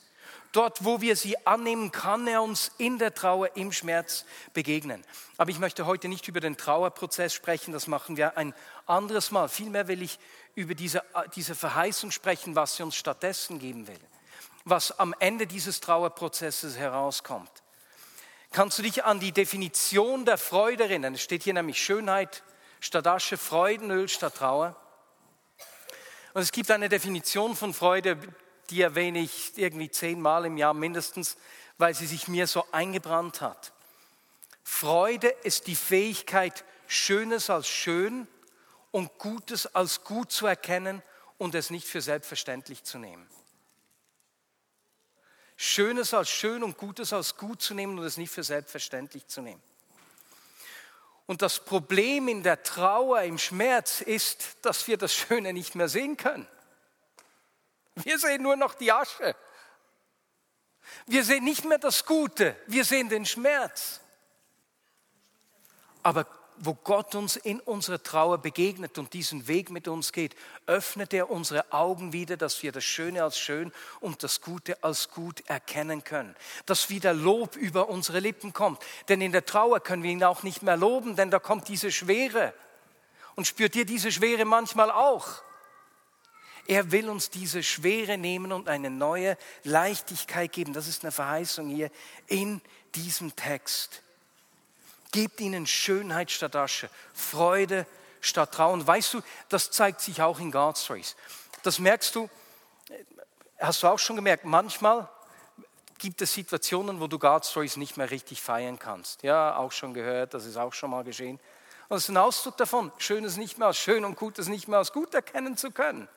Dort, 0.52 0.86
wo 0.86 1.02
wir 1.02 1.16
sie 1.16 1.46
annehmen, 1.46 1.92
kann 1.92 2.26
er 2.28 2.42
uns 2.42 2.72
in 2.78 2.98
der 2.98 3.14
Trauer, 3.14 3.56
im 3.58 3.72
Schmerz 3.72 4.26
begegnen. 4.54 5.04
Aber 5.38 5.52
ich 5.52 5.60
möchte 5.60 5.86
heute 5.86 6.08
nicht 6.08 6.28
über 6.30 6.40
den 6.40 6.58
Trauerprozess 6.58 7.34
sprechen, 7.34 7.74
das 7.74 7.88
machen 7.88 8.18
wir 8.18 8.38
ein 8.38 8.56
anderes 8.88 9.32
Mal. 9.32 9.50
Vielmehr 9.50 9.88
will 9.88 10.02
ich 10.02 10.18
über 10.56 10.74
diese, 10.74 11.04
diese 11.36 11.54
Verheißung 11.56 12.10
sprechen, 12.10 12.56
was 12.56 12.78
sie 12.78 12.84
uns 12.84 12.96
stattdessen 12.96 13.60
geben 13.60 13.88
will, 13.88 14.00
was 14.64 14.98
am 14.98 15.14
Ende 15.20 15.46
dieses 15.46 15.82
Trauerprozesses 15.82 16.78
herauskommt. 16.78 17.52
Kannst 18.56 18.80
du 18.80 18.84
dich 18.84 19.04
an 19.04 19.20
die 19.20 19.34
Definition 19.34 20.24
der 20.24 20.38
Freude 20.38 20.86
erinnern? 20.86 21.16
Es 21.16 21.22
steht 21.22 21.44
hier 21.44 21.54
nämlich 21.54 21.78
Schönheit, 21.84 22.42
statt 22.80 23.06
Asche 23.06 23.36
Freudenöl 23.36 24.08
statt 24.08 24.36
Trauer. 24.36 24.78
Und 26.34 26.42
es 26.42 26.54
gibt 26.54 26.72
eine 26.72 26.88
Definition 26.88 27.58
von 27.58 27.74
Freude, 27.74 28.18
die 28.70 28.80
erwähne 28.80 29.20
ich 29.20 29.58
irgendwie 29.58 29.92
zehnmal 29.92 30.46
im 30.46 30.56
Jahr 30.56 30.74
mindestens, 30.74 31.36
weil 31.78 31.94
sie 31.96 32.06
sich 32.06 32.30
mir 32.30 32.48
so 32.48 32.64
eingebrannt 32.72 33.42
hat. 33.42 33.74
Freude 34.64 35.28
ist 35.44 35.68
die 35.68 35.76
Fähigkeit, 35.76 36.64
Schönes 36.88 37.50
als 37.50 37.68
schön 37.68 38.26
und 38.92 39.18
Gutes 39.18 39.76
als 39.76 40.06
gut 40.06 40.32
zu 40.32 40.48
erkennen 40.48 41.04
und 41.38 41.56
es 41.56 41.72
nicht 41.72 41.88
für 41.88 42.00
selbstverständlich 42.00 42.86
zu 42.86 43.00
nehmen. 43.00 43.28
Schönes 45.56 46.14
als 46.14 46.30
schön 46.30 46.64
und 46.64 46.78
Gutes 46.78 47.14
als 47.14 47.38
gut 47.38 47.62
zu 47.62 47.74
nehmen 47.74 47.98
und 47.98 48.06
es 48.06 48.18
nicht 48.18 48.32
für 48.32 48.44
selbstverständlich 48.44 49.28
zu 49.28 49.42
nehmen. 49.42 49.62
Und 51.28 51.42
das 51.42 51.60
Problem 51.64 52.28
in 52.28 52.44
der 52.44 52.62
Trauer, 52.62 53.22
im 53.22 53.38
Schmerz 53.38 54.02
ist, 54.02 54.58
dass 54.62 54.88
wir 54.88 54.98
das 54.98 55.14
Schöne 55.14 55.54
nicht 55.54 55.74
mehr 55.76 55.88
sehen 55.88 56.18
können. 56.18 56.48
Wir 57.96 58.20
sehen 58.20 58.44
nur 58.44 58.56
noch 58.56 58.76
die 58.76 58.92
Asche. 58.92 59.36
Wir 61.08 61.24
sehen 61.24 61.44
nicht 61.44 61.66
mehr 61.66 61.80
das 61.80 62.06
Gute, 62.06 62.56
wir 62.68 62.86
sehen 62.86 63.10
den 63.10 63.26
Schmerz. 63.26 64.02
Aber 66.04 66.28
wo 66.58 66.74
Gott 66.74 67.16
uns 67.16 67.36
in 67.36 67.60
unserer 67.60 68.02
Trauer 68.02 68.38
begegnet 68.38 68.98
und 68.98 69.14
diesen 69.14 69.48
Weg 69.48 69.70
mit 69.70 69.88
uns 69.88 70.12
geht, 70.12 70.36
öffnet 70.66 71.14
er 71.14 71.30
unsere 71.30 71.72
Augen 71.74 72.14
wieder, 72.14 72.38
dass 72.38 72.64
wir 72.64 72.72
das 72.72 72.84
Schöne 72.84 73.24
als 73.24 73.38
schön 73.38 73.72
und 74.00 74.24
das 74.24 74.42
Gute 74.42 74.82
als 74.84 75.10
gut 75.10 75.44
erkennen 75.48 76.04
können. 76.04 76.36
Dass 76.66 76.90
wieder 76.90 77.14
Lob 77.14 77.56
über 77.56 77.90
unsere 77.90 78.20
Lippen 78.20 78.54
kommt. 78.54 78.82
Denn 79.10 79.22
in 79.22 79.32
der 79.32 79.46
Trauer 79.46 79.80
können 79.80 80.04
wir 80.04 80.12
ihn 80.12 80.24
auch 80.24 80.44
nicht 80.44 80.64
mehr 80.64 80.78
loben, 80.78 81.16
denn 81.16 81.32
da 81.32 81.40
kommt 81.40 81.68
diese 81.68 81.92
Schwere. 81.92 82.54
Und 83.36 83.48
spürt 83.48 83.76
ihr 83.76 83.86
diese 83.86 84.12
Schwere 84.12 84.46
manchmal 84.46 84.92
auch? 84.92 85.44
Er 86.68 86.92
will 86.92 87.10
uns 87.10 87.30
diese 87.30 87.62
Schwere 87.62 88.18
nehmen 88.18 88.52
und 88.52 88.70
eine 88.70 88.90
neue 88.90 89.38
Leichtigkeit 89.64 90.52
geben. 90.52 90.74
Das 90.74 90.88
ist 90.88 91.04
eine 91.04 91.12
Verheißung 91.12 91.70
hier 91.70 91.92
in 92.28 92.62
diesem 92.96 93.36
Text. 93.36 94.02
Gebt 95.16 95.40
ihnen 95.40 95.66
Schönheit 95.66 96.30
statt 96.30 96.58
Asche, 96.58 96.90
Freude 97.14 97.88
statt 98.20 98.54
Trauen. 98.54 98.86
Weißt 98.86 99.14
du, 99.14 99.22
das 99.48 99.72
zeigt 99.72 100.02
sich 100.02 100.22
auch 100.22 100.42
in 100.42 100.52
God 100.52 100.78
Stories. 100.78 101.16
Das 101.64 101.80
merkst 101.80 102.14
du, 102.16 102.30
hast 103.58 103.82
du 103.82 103.88
auch 103.88 103.98
schon 103.98 104.18
gemerkt, 104.18 104.44
manchmal 104.44 105.08
gibt 106.00 106.22
es 106.22 106.34
Situationen, 106.34 107.00
wo 107.00 107.08
du 107.08 107.18
God 107.18 107.46
Stories 107.46 107.78
nicht 107.78 107.96
mehr 107.96 108.12
richtig 108.12 108.42
feiern 108.42 108.78
kannst. 108.78 109.24
Ja, 109.24 109.56
auch 109.56 109.72
schon 109.72 109.94
gehört, 109.94 110.34
das 110.34 110.44
ist 110.44 110.58
auch 110.58 110.74
schon 110.74 110.90
mal 110.90 111.06
geschehen. 111.06 111.40
Und 111.88 111.96
es 111.96 112.04
ist 112.04 112.10
ein 112.10 112.18
Ausdruck 112.18 112.58
davon, 112.58 112.92
Schönes 112.98 113.38
nicht 113.38 113.58
mehr 113.58 113.68
als 113.68 113.78
schön 113.78 114.04
und 114.04 114.18
Gutes 114.18 114.50
nicht 114.50 114.68
mehr 114.68 114.80
als 114.80 114.92
gut 114.92 115.14
erkennen 115.14 115.56
zu 115.56 115.72
können. 115.72 116.10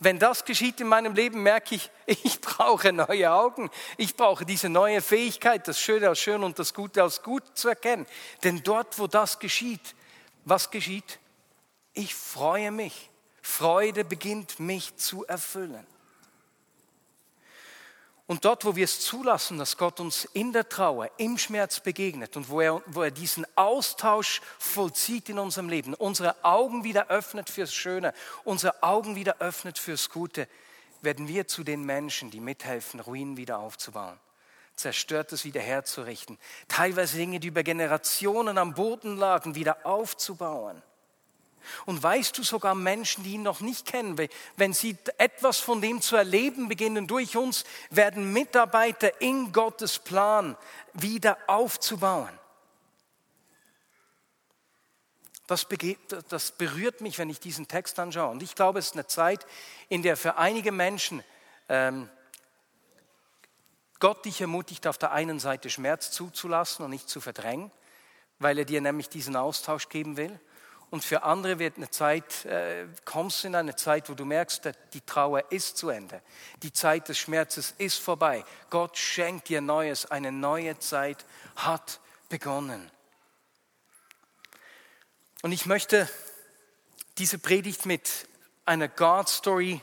Wenn 0.00 0.18
das 0.18 0.44
geschieht 0.44 0.80
in 0.80 0.88
meinem 0.88 1.14
Leben, 1.14 1.42
merke 1.42 1.74
ich, 1.74 1.90
ich 2.06 2.40
brauche 2.40 2.92
neue 2.92 3.32
Augen. 3.32 3.70
Ich 3.96 4.16
brauche 4.16 4.44
diese 4.44 4.68
neue 4.68 5.00
Fähigkeit, 5.00 5.68
das 5.68 5.78
Schöne 5.78 6.08
als 6.08 6.20
schön 6.20 6.42
und 6.42 6.58
das 6.58 6.74
Gute 6.74 7.02
als 7.02 7.22
gut 7.22 7.44
zu 7.54 7.68
erkennen. 7.68 8.06
Denn 8.42 8.62
dort, 8.62 8.98
wo 8.98 9.06
das 9.06 9.38
geschieht, 9.38 9.94
was 10.44 10.70
geschieht? 10.70 11.18
Ich 11.92 12.14
freue 12.14 12.70
mich. 12.70 13.10
Freude 13.42 14.04
beginnt 14.04 14.60
mich 14.60 14.96
zu 14.96 15.24
erfüllen. 15.26 15.86
Und 18.32 18.46
dort, 18.46 18.64
wo 18.64 18.74
wir 18.74 18.84
es 18.86 19.00
zulassen, 19.00 19.58
dass 19.58 19.76
Gott 19.76 20.00
uns 20.00 20.24
in 20.32 20.54
der 20.54 20.66
Trauer, 20.66 21.10
im 21.18 21.36
Schmerz 21.36 21.80
begegnet 21.80 22.34
und 22.34 22.48
wo 22.48 22.62
er, 22.62 22.82
wo 22.86 23.02
er 23.02 23.10
diesen 23.10 23.44
Austausch 23.56 24.40
vollzieht 24.58 25.28
in 25.28 25.38
unserem 25.38 25.68
Leben, 25.68 25.92
unsere 25.92 26.42
Augen 26.42 26.82
wieder 26.82 27.10
öffnet 27.10 27.50
fürs 27.50 27.74
Schöne, 27.74 28.14
unsere 28.44 28.82
Augen 28.82 29.16
wieder 29.16 29.36
öffnet 29.40 29.78
fürs 29.78 30.08
Gute, 30.08 30.48
werden 31.02 31.28
wir 31.28 31.46
zu 31.46 31.62
den 31.62 31.84
Menschen, 31.84 32.30
die 32.30 32.40
mithelfen, 32.40 33.00
Ruinen 33.00 33.36
wieder 33.36 33.58
aufzubauen, 33.58 34.18
Zerstörtes 34.76 35.44
wieder 35.44 35.60
herzurichten, 35.60 36.38
teilweise 36.68 37.18
Dinge, 37.18 37.38
die 37.38 37.48
über 37.48 37.62
Generationen 37.62 38.56
am 38.56 38.72
Boden 38.72 39.18
lagen, 39.18 39.56
wieder 39.56 39.84
aufzubauen. 39.84 40.82
Und 41.86 42.02
weißt 42.02 42.36
du 42.38 42.42
sogar 42.42 42.74
Menschen, 42.74 43.24
die 43.24 43.32
ihn 43.32 43.42
noch 43.42 43.60
nicht 43.60 43.86
kennen, 43.86 44.16
wenn 44.56 44.72
sie 44.72 44.96
etwas 45.18 45.58
von 45.58 45.80
dem 45.80 46.00
zu 46.00 46.16
erleben 46.16 46.68
beginnen 46.68 47.06
durch 47.06 47.36
uns, 47.36 47.64
werden 47.90 48.32
Mitarbeiter 48.32 49.20
in 49.20 49.52
Gottes 49.52 49.98
Plan 49.98 50.56
wieder 50.92 51.36
aufzubauen. 51.46 52.30
Das, 55.46 55.66
das 56.28 56.52
berührt 56.52 57.00
mich, 57.00 57.18
wenn 57.18 57.28
ich 57.28 57.40
diesen 57.40 57.68
Text 57.68 57.98
anschaue. 57.98 58.30
Und 58.30 58.42
ich 58.42 58.54
glaube, 58.54 58.78
es 58.78 58.86
ist 58.86 58.94
eine 58.94 59.06
Zeit, 59.06 59.44
in 59.88 60.02
der 60.02 60.16
für 60.16 60.36
einige 60.36 60.72
Menschen 60.72 61.22
ähm, 61.68 62.08
Gott 63.98 64.24
dich 64.24 64.40
ermutigt, 64.40 64.86
auf 64.86 64.98
der 64.98 65.12
einen 65.12 65.38
Seite 65.38 65.70
Schmerz 65.70 66.10
zuzulassen 66.10 66.84
und 66.84 66.90
nicht 66.90 67.08
zu 67.08 67.20
verdrängen, 67.20 67.70
weil 68.38 68.58
er 68.58 68.64
dir 68.64 68.80
nämlich 68.80 69.08
diesen 69.08 69.36
Austausch 69.36 69.88
geben 69.88 70.16
will. 70.16 70.40
Und 70.92 71.02
für 71.02 71.22
andere 71.22 71.58
wird 71.58 71.78
eine 71.78 71.88
Zeit, 71.88 72.44
äh, 72.44 72.86
kommst 73.06 73.42
du 73.42 73.48
in 73.48 73.54
eine 73.54 73.74
Zeit, 73.74 74.10
wo 74.10 74.14
du 74.14 74.26
merkst, 74.26 74.72
die 74.92 75.00
Trauer 75.00 75.50
ist 75.50 75.78
zu 75.78 75.88
Ende. 75.88 76.20
Die 76.62 76.70
Zeit 76.70 77.08
des 77.08 77.16
Schmerzes 77.16 77.72
ist 77.78 77.98
vorbei. 77.98 78.44
Gott 78.68 78.98
schenkt 78.98 79.48
dir 79.48 79.62
Neues. 79.62 80.10
Eine 80.10 80.30
neue 80.30 80.78
Zeit 80.80 81.24
hat 81.56 81.98
begonnen. 82.28 82.90
Und 85.40 85.52
ich 85.52 85.64
möchte 85.64 86.06
diese 87.16 87.38
Predigt 87.38 87.86
mit 87.86 88.28
einer 88.66 88.88
God-Story 88.88 89.80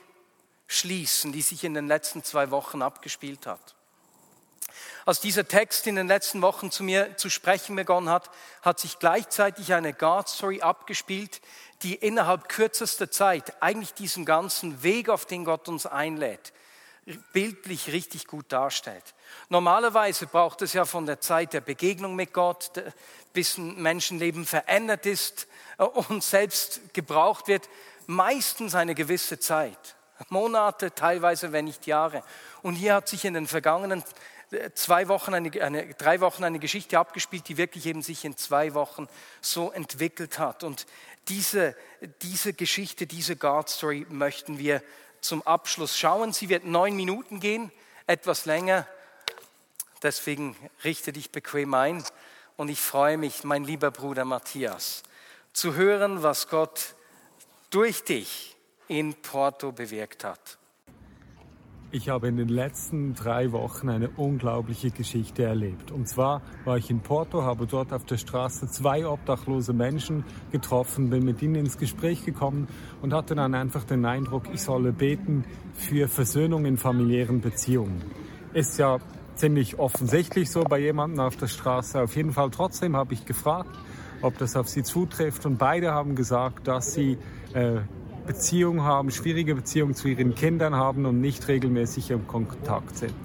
schließen, 0.67 1.31
die 1.31 1.41
sich 1.41 1.63
in 1.63 1.73
den 1.73 1.87
letzten 1.87 2.23
zwei 2.23 2.51
Wochen 2.51 2.83
abgespielt 2.83 3.47
hat. 3.47 3.75
Als 5.09 5.21
dieser 5.21 5.47
Text 5.47 5.87
in 5.87 5.95
den 5.95 6.07
letzten 6.07 6.43
Wochen 6.43 6.69
zu 6.69 6.83
mir 6.83 7.17
zu 7.17 7.31
sprechen 7.31 7.75
begonnen 7.75 8.09
hat, 8.09 8.29
hat 8.61 8.79
sich 8.79 8.99
gleichzeitig 8.99 9.73
eine 9.73 9.91
God-Story 9.91 10.61
abgespielt, 10.61 11.41
die 11.81 11.95
innerhalb 11.95 12.47
kürzester 12.47 13.09
Zeit 13.09 13.59
eigentlich 13.59 13.95
diesen 13.95 14.23
ganzen 14.23 14.83
Weg, 14.83 15.09
auf 15.09 15.25
den 15.25 15.45
Gott 15.45 15.67
uns 15.67 15.87
einlädt, 15.87 16.53
bildlich 17.33 17.91
richtig 17.91 18.27
gut 18.27 18.51
darstellt. 18.53 19.15
Normalerweise 19.49 20.27
braucht 20.27 20.61
es 20.61 20.73
ja 20.73 20.85
von 20.85 21.07
der 21.07 21.19
Zeit 21.19 21.53
der 21.53 21.61
Begegnung 21.61 22.15
mit 22.15 22.31
Gott, 22.31 22.71
bis 23.33 23.57
ein 23.57 23.81
Menschenleben 23.81 24.45
verändert 24.45 25.07
ist 25.07 25.47
äh, 25.79 25.85
und 25.85 26.23
selbst 26.23 26.93
gebraucht 26.93 27.47
wird, 27.47 27.67
meistens 28.05 28.75
eine 28.75 28.93
gewisse 28.93 29.39
Zeit. 29.39 29.95
Monate, 30.27 30.93
teilweise 30.93 31.51
wenn 31.51 31.65
nicht 31.65 31.87
Jahre. 31.87 32.23
Und 32.61 32.75
hier 32.75 32.93
hat 32.93 33.07
sich 33.07 33.25
in 33.25 33.33
den 33.33 33.47
vergangenen 33.47 34.03
zwei 34.73 35.07
Wochen, 35.07 35.33
eine, 35.33 35.51
eine, 35.61 35.93
drei 35.93 36.21
Wochen 36.21 36.43
eine 36.43 36.59
Geschichte 36.59 36.97
abgespielt, 36.97 37.47
die 37.47 37.57
wirklich 37.57 37.85
eben 37.85 38.01
sich 38.01 38.25
in 38.25 38.35
zwei 38.37 38.73
Wochen 38.73 39.07
so 39.41 39.71
entwickelt 39.71 40.39
hat. 40.39 40.63
Und 40.63 40.87
diese, 41.27 41.75
diese 42.21 42.53
Geschichte, 42.53 43.05
diese 43.05 43.35
God 43.35 43.69
Story 43.69 44.05
möchten 44.09 44.57
wir 44.57 44.81
zum 45.21 45.41
Abschluss 45.43 45.97
schauen. 45.97 46.33
Sie 46.33 46.49
wird 46.49 46.65
neun 46.65 46.95
Minuten 46.95 47.39
gehen, 47.39 47.71
etwas 48.07 48.45
länger. 48.45 48.87
Deswegen 50.01 50.55
richte 50.83 51.13
dich 51.13 51.31
bequem 51.31 51.73
ein. 51.73 52.03
Und 52.57 52.69
ich 52.69 52.79
freue 52.79 53.17
mich, 53.17 53.43
mein 53.43 53.63
lieber 53.63 53.91
Bruder 53.91 54.25
Matthias, 54.25 55.03
zu 55.53 55.75
hören, 55.75 56.23
was 56.23 56.47
Gott 56.47 56.95
durch 57.69 58.03
dich 58.03 58.55
in 58.87 59.13
Porto 59.13 59.71
bewirkt 59.71 60.23
hat. 60.23 60.58
Ich 61.91 62.07
habe 62.07 62.27
in 62.27 62.37
den 62.37 62.49
letzten 62.49 63.15
drei 63.15 63.51
Wochen 63.51 63.89
eine 63.89 64.09
unglaubliche 64.09 64.91
Geschichte 64.91 65.41
erlebt. 65.41 65.89
Und 65.89 66.07
zwar 66.07 66.43
war 66.63 66.77
ich 66.77 66.91
in 66.91 66.99
Porto, 66.99 67.41
habe 67.41 67.65
dort 67.65 67.91
auf 67.93 68.05
der 68.05 68.17
Straße 68.17 68.67
zwei 68.67 69.07
obdachlose 69.07 69.73
Menschen 69.73 70.23
getroffen, 70.51 71.09
bin 71.09 71.25
mit 71.25 71.41
ihnen 71.41 71.55
ins 71.55 71.79
Gespräch 71.79 72.23
gekommen 72.23 72.67
und 73.01 73.11
hatte 73.11 73.33
dann 73.33 73.55
einfach 73.55 73.85
den 73.85 74.05
Eindruck, 74.05 74.43
ich 74.53 74.61
solle 74.61 74.93
beten 74.93 75.45
für 75.73 76.07
Versöhnung 76.07 76.65
in 76.65 76.77
familiären 76.77 77.41
Beziehungen. 77.41 78.03
Ist 78.53 78.77
ja 78.77 78.99
ziemlich 79.33 79.79
offensichtlich 79.79 80.51
so 80.51 80.63
bei 80.63 80.77
jemandem 80.77 81.21
auf 81.21 81.37
der 81.37 81.47
Straße. 81.47 81.99
Auf 81.99 82.15
jeden 82.15 82.33
Fall 82.33 82.51
trotzdem 82.51 82.95
habe 82.95 83.15
ich 83.15 83.25
gefragt, 83.25 83.75
ob 84.21 84.37
das 84.37 84.55
auf 84.55 84.69
sie 84.69 84.83
zutrifft 84.83 85.47
und 85.47 85.57
beide 85.57 85.91
haben 85.91 86.13
gesagt, 86.13 86.67
dass 86.67 86.93
sie 86.93 87.17
äh, 87.53 87.79
Beziehung 88.29 88.83
haben, 88.83 89.09
schwierige 89.09 89.55
Beziehungen 89.55 89.95
zu 89.95 90.07
ihren 90.07 90.35
Kindern 90.35 90.75
haben 90.75 91.07
und 91.07 91.19
nicht 91.19 91.47
regelmäßig 91.47 92.11
im 92.11 92.27
Kontakt 92.27 92.95
sind. 92.95 93.15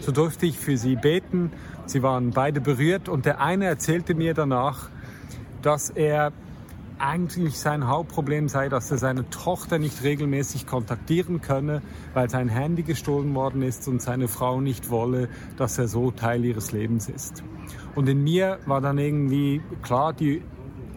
So 0.00 0.10
durfte 0.10 0.46
ich 0.46 0.58
für 0.58 0.76
sie 0.76 0.96
beten. 0.96 1.52
Sie 1.86 2.02
waren 2.02 2.32
beide 2.32 2.60
berührt 2.60 3.08
und 3.08 3.24
der 3.24 3.40
eine 3.40 3.66
erzählte 3.66 4.16
mir 4.16 4.34
danach, 4.34 4.90
dass 5.62 5.90
er 5.90 6.32
eigentlich 6.98 7.56
sein 7.60 7.86
Hauptproblem 7.86 8.48
sei, 8.48 8.68
dass 8.68 8.90
er 8.90 8.98
seine 8.98 9.30
Tochter 9.30 9.78
nicht 9.78 10.02
regelmäßig 10.02 10.66
kontaktieren 10.66 11.40
könne, 11.40 11.80
weil 12.12 12.28
sein 12.28 12.48
Handy 12.48 12.82
gestohlen 12.82 13.36
worden 13.36 13.62
ist 13.62 13.86
und 13.86 14.02
seine 14.02 14.26
Frau 14.26 14.60
nicht 14.60 14.90
wolle, 14.90 15.28
dass 15.56 15.78
er 15.78 15.86
so 15.86 16.10
Teil 16.10 16.44
ihres 16.44 16.72
Lebens 16.72 17.08
ist. 17.08 17.44
Und 17.94 18.08
in 18.08 18.24
mir 18.24 18.58
war 18.66 18.80
dann 18.80 18.98
irgendwie 18.98 19.62
klar, 19.82 20.12
die, 20.12 20.42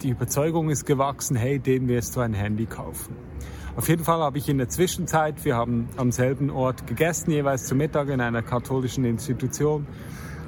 die 0.03 0.09
Überzeugung 0.09 0.69
ist 0.69 0.85
gewachsen, 0.85 1.35
hey, 1.35 1.59
dem 1.59 1.87
wirst 1.87 2.15
du 2.15 2.21
ein 2.21 2.33
Handy 2.33 2.65
kaufen. 2.65 3.15
Auf 3.75 3.87
jeden 3.87 4.03
Fall 4.03 4.19
habe 4.19 4.37
ich 4.37 4.49
in 4.49 4.57
der 4.57 4.67
Zwischenzeit, 4.67 5.45
wir 5.45 5.55
haben 5.55 5.87
am 5.95 6.11
selben 6.11 6.49
Ort 6.49 6.87
gegessen, 6.87 7.31
jeweils 7.31 7.65
zu 7.65 7.75
Mittag 7.75 8.09
in 8.09 8.19
einer 8.19 8.41
katholischen 8.41 9.05
Institution, 9.05 9.87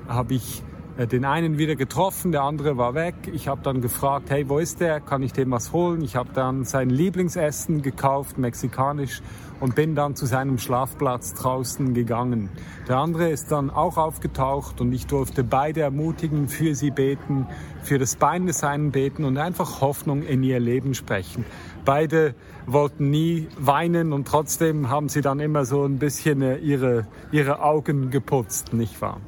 habe 0.08 0.34
ich 0.34 0.64
den 0.98 1.26
einen 1.26 1.58
wieder 1.58 1.76
getroffen, 1.76 2.32
der 2.32 2.44
andere 2.44 2.78
war 2.78 2.94
weg. 2.94 3.16
Ich 3.34 3.48
habe 3.48 3.62
dann 3.64 3.82
gefragt, 3.82 4.30
hey, 4.30 4.48
wo 4.48 4.60
ist 4.60 4.80
der? 4.80 5.00
Kann 5.00 5.24
ich 5.24 5.34
dem 5.34 5.50
was 5.50 5.74
holen? 5.74 6.04
Ich 6.04 6.16
habe 6.16 6.30
dann 6.34 6.66
sein 6.66 6.90
Lieblingsessen 6.90 7.82
gekauft, 7.82 8.38
mexikanisch, 8.38 9.22
und 9.60 9.76
bin 9.76 9.96
dann 9.96 10.16
zu 10.16 10.28
seinem 10.28 10.60
Schlafplatz 10.60 11.34
draußen 11.34 11.94
gegangen. 11.94 12.50
Der 12.88 12.98
andere 12.98 13.30
ist 13.30 13.52
dann 13.52 13.72
auch 13.72 13.98
aufgetaucht 13.98 14.82
und 14.82 14.92
ich 14.92 15.08
durfte 15.08 15.44
beide 15.44 15.82
ermutigen, 15.82 16.48
für 16.48 16.76
sie 16.76 16.92
beten, 16.92 17.48
für 17.82 17.98
das 17.98 18.16
Bein 18.16 18.46
des 18.46 18.64
einen 18.64 18.92
beten 18.92 19.24
und 19.24 19.38
einfach 19.38 19.82
Hoffnung 19.82 20.22
in 20.22 20.44
ihr 20.44 20.60
Leben 20.60 20.94
sprechen. 20.94 21.44
Beide 21.86 22.36
wollten 22.68 23.10
nie 23.10 23.48
weinen 23.58 24.14
und 24.14 24.28
trotzdem 24.28 24.90
haben 24.90 25.10
sie 25.10 25.22
dann 25.22 25.40
immer 25.40 25.66
so 25.66 25.86
ein 25.86 25.98
bisschen 25.98 26.42
äh, 26.42 26.58
ihre, 26.58 27.08
ihre 27.32 27.64
Augen 27.64 28.12
geputzt, 28.12 28.74
nicht 28.74 29.02
wahr? 29.02 29.20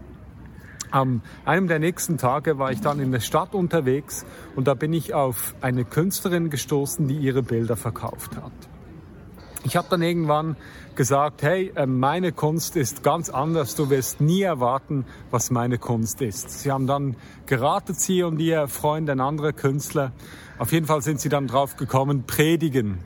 Am 0.95 1.23
einem 1.43 1.67
der 1.67 1.79
nächsten 1.79 2.17
Tage 2.17 2.57
war 2.57 2.71
ich 2.71 2.79
dann 2.79 3.01
in 3.01 3.11
der 3.11 3.19
Stadt 3.19 3.53
unterwegs 3.53 4.25
und 4.55 4.65
da 4.65 4.75
bin 4.75 4.93
ich 4.93 5.13
auf 5.13 5.53
eine 5.59 5.83
Künstlerin 5.83 6.49
gestoßen, 6.49 7.05
die 7.09 7.17
ihre 7.17 7.43
Bilder 7.43 7.75
verkauft 7.75 8.37
hat. 8.37 8.53
Ich 9.65 9.75
habe 9.75 9.87
dann 9.89 10.01
irgendwann 10.01 10.55
gesagt, 10.95 11.43
hey, 11.43 11.73
äh, 11.75 11.85
meine 11.85 12.31
Kunst 12.31 12.77
ist 12.77 13.03
ganz 13.03 13.29
anders, 13.29 13.75
du 13.75 13.89
wirst 13.89 14.21
nie 14.21 14.43
erwarten, 14.43 15.03
was 15.31 15.51
meine 15.51 15.79
Kunst 15.79 16.21
ist. 16.21 16.61
Sie 16.61 16.71
haben 16.71 16.87
dann 16.87 17.17
geratet, 17.45 17.99
sie 17.99 18.23
und 18.23 18.39
ihr 18.39 18.69
Freund, 18.69 19.09
ein 19.09 19.19
anderer 19.19 19.51
Künstler. 19.51 20.13
Auf 20.59 20.71
jeden 20.71 20.85
Fall 20.85 21.01
sind 21.01 21.19
sie 21.19 21.27
dann 21.27 21.47
drauf 21.47 21.75
gekommen, 21.75 22.23
predigen. 22.25 22.99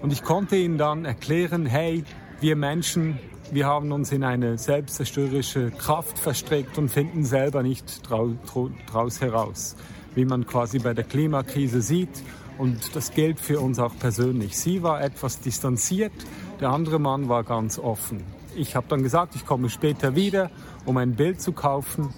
Und 0.00 0.14
ich 0.14 0.22
konnte 0.24 0.56
ihnen 0.56 0.78
dann 0.78 1.04
erklären, 1.04 1.66
hey, 1.66 2.04
wir 2.40 2.56
Menschen, 2.56 3.18
wir 3.50 3.66
haben 3.66 3.92
uns 3.92 4.10
in 4.12 4.24
eine 4.24 4.58
selbstzerstörerische 4.58 5.70
Kraft 5.70 6.18
verstrickt 6.18 6.78
und 6.78 6.88
finden 6.88 7.24
selber 7.24 7.62
nicht 7.62 8.02
draus 8.08 9.20
heraus, 9.20 9.76
wie 10.14 10.24
man 10.24 10.46
quasi 10.46 10.78
bei 10.78 10.94
der 10.94 11.04
Klimakrise 11.04 11.82
sieht. 11.82 12.22
Und 12.56 12.94
das 12.94 13.12
gilt 13.12 13.40
für 13.40 13.60
uns 13.60 13.78
auch 13.78 13.96
persönlich. 13.98 14.56
Sie 14.56 14.82
war 14.82 15.02
etwas 15.02 15.40
distanziert, 15.40 16.12
der 16.60 16.70
andere 16.70 16.98
Mann 16.98 17.28
war 17.28 17.42
ganz 17.42 17.78
offen. 17.78 18.22
Ich 18.56 18.76
habe 18.76 18.86
dann 18.88 19.02
gesagt, 19.02 19.34
ich 19.34 19.44
komme 19.44 19.68
später 19.68 20.14
wieder, 20.14 20.50
um 20.84 20.96
ein 20.96 21.16
Bild 21.16 21.40
zu 21.40 21.52
kaufen. 21.52 22.14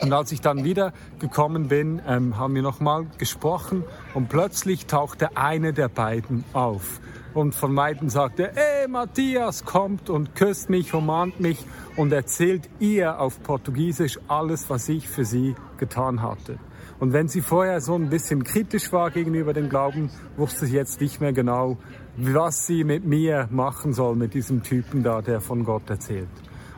Und 0.00 0.12
als 0.12 0.32
ich 0.32 0.40
dann 0.40 0.64
wieder 0.64 0.92
gekommen 1.20 1.68
bin, 1.68 2.02
ähm, 2.06 2.36
haben 2.36 2.54
wir 2.56 2.62
nochmal 2.62 3.06
gesprochen 3.18 3.84
und 4.12 4.28
plötzlich 4.28 4.86
tauchte 4.86 5.36
eine 5.36 5.72
der 5.72 5.88
beiden 5.88 6.44
auf. 6.52 7.00
Und 7.34 7.54
von 7.54 7.74
Weitem 7.74 8.08
sagte, 8.08 8.52
ey, 8.54 8.86
Matthias 8.88 9.64
kommt 9.64 10.08
und 10.08 10.36
küsst 10.36 10.70
mich, 10.70 10.94
umarmt 10.94 11.40
mich 11.40 11.58
und 11.96 12.12
erzählt 12.12 12.70
ihr 12.78 13.20
auf 13.20 13.42
Portugiesisch 13.42 14.20
alles, 14.28 14.70
was 14.70 14.88
ich 14.88 15.08
für 15.08 15.24
sie 15.24 15.56
getan 15.76 16.22
hatte. 16.22 16.58
Und 17.00 17.12
wenn 17.12 17.26
sie 17.26 17.40
vorher 17.40 17.80
so 17.80 17.96
ein 17.96 18.08
bisschen 18.08 18.44
kritisch 18.44 18.92
war 18.92 19.10
gegenüber 19.10 19.52
dem 19.52 19.68
Glauben, 19.68 20.10
wusste 20.36 20.66
sie 20.66 20.76
jetzt 20.76 21.00
nicht 21.00 21.20
mehr 21.20 21.32
genau, 21.32 21.76
was 22.16 22.66
sie 22.66 22.84
mit 22.84 23.04
mir 23.04 23.48
machen 23.50 23.92
soll, 23.92 24.14
mit 24.14 24.32
diesem 24.34 24.62
Typen 24.62 25.02
da, 25.02 25.20
der 25.20 25.40
von 25.40 25.64
Gott 25.64 25.90
erzählt. 25.90 26.28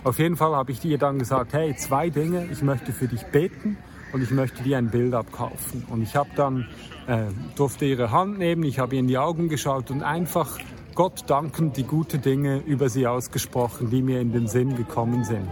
Auf 0.04 0.18
jeden 0.18 0.36
Fall 0.36 0.56
habe 0.56 0.72
ich 0.72 0.82
ihr 0.84 0.98
dann 0.98 1.18
gesagt, 1.18 1.52
hey, 1.52 1.76
zwei 1.76 2.08
Dinge, 2.08 2.48
ich 2.50 2.62
möchte 2.62 2.92
für 2.92 3.08
dich 3.08 3.26
beten 3.26 3.76
und 4.12 4.22
ich 4.22 4.30
möchte 4.30 4.62
dir 4.62 4.78
ein 4.78 4.90
Bild 4.90 5.14
abkaufen. 5.14 5.84
Und 5.88 6.02
ich 6.02 6.16
habe 6.16 6.30
dann, 6.36 6.68
äh, 7.06 7.24
durfte 7.56 7.84
ihre 7.84 8.10
Hand 8.10 8.38
nehmen, 8.38 8.62
ich 8.62 8.78
habe 8.78 8.94
ihr 8.94 9.00
in 9.00 9.08
die 9.08 9.18
Augen 9.18 9.48
geschaut 9.48 9.90
und 9.90 10.02
einfach 10.02 10.58
Gott 10.94 11.24
dankend 11.26 11.76
die 11.76 11.84
guten 11.84 12.22
Dinge 12.22 12.62
über 12.66 12.88
sie 12.88 13.06
ausgesprochen, 13.06 13.90
die 13.90 14.02
mir 14.02 14.20
in 14.20 14.32
den 14.32 14.48
Sinn 14.48 14.76
gekommen 14.76 15.24
sind. 15.24 15.46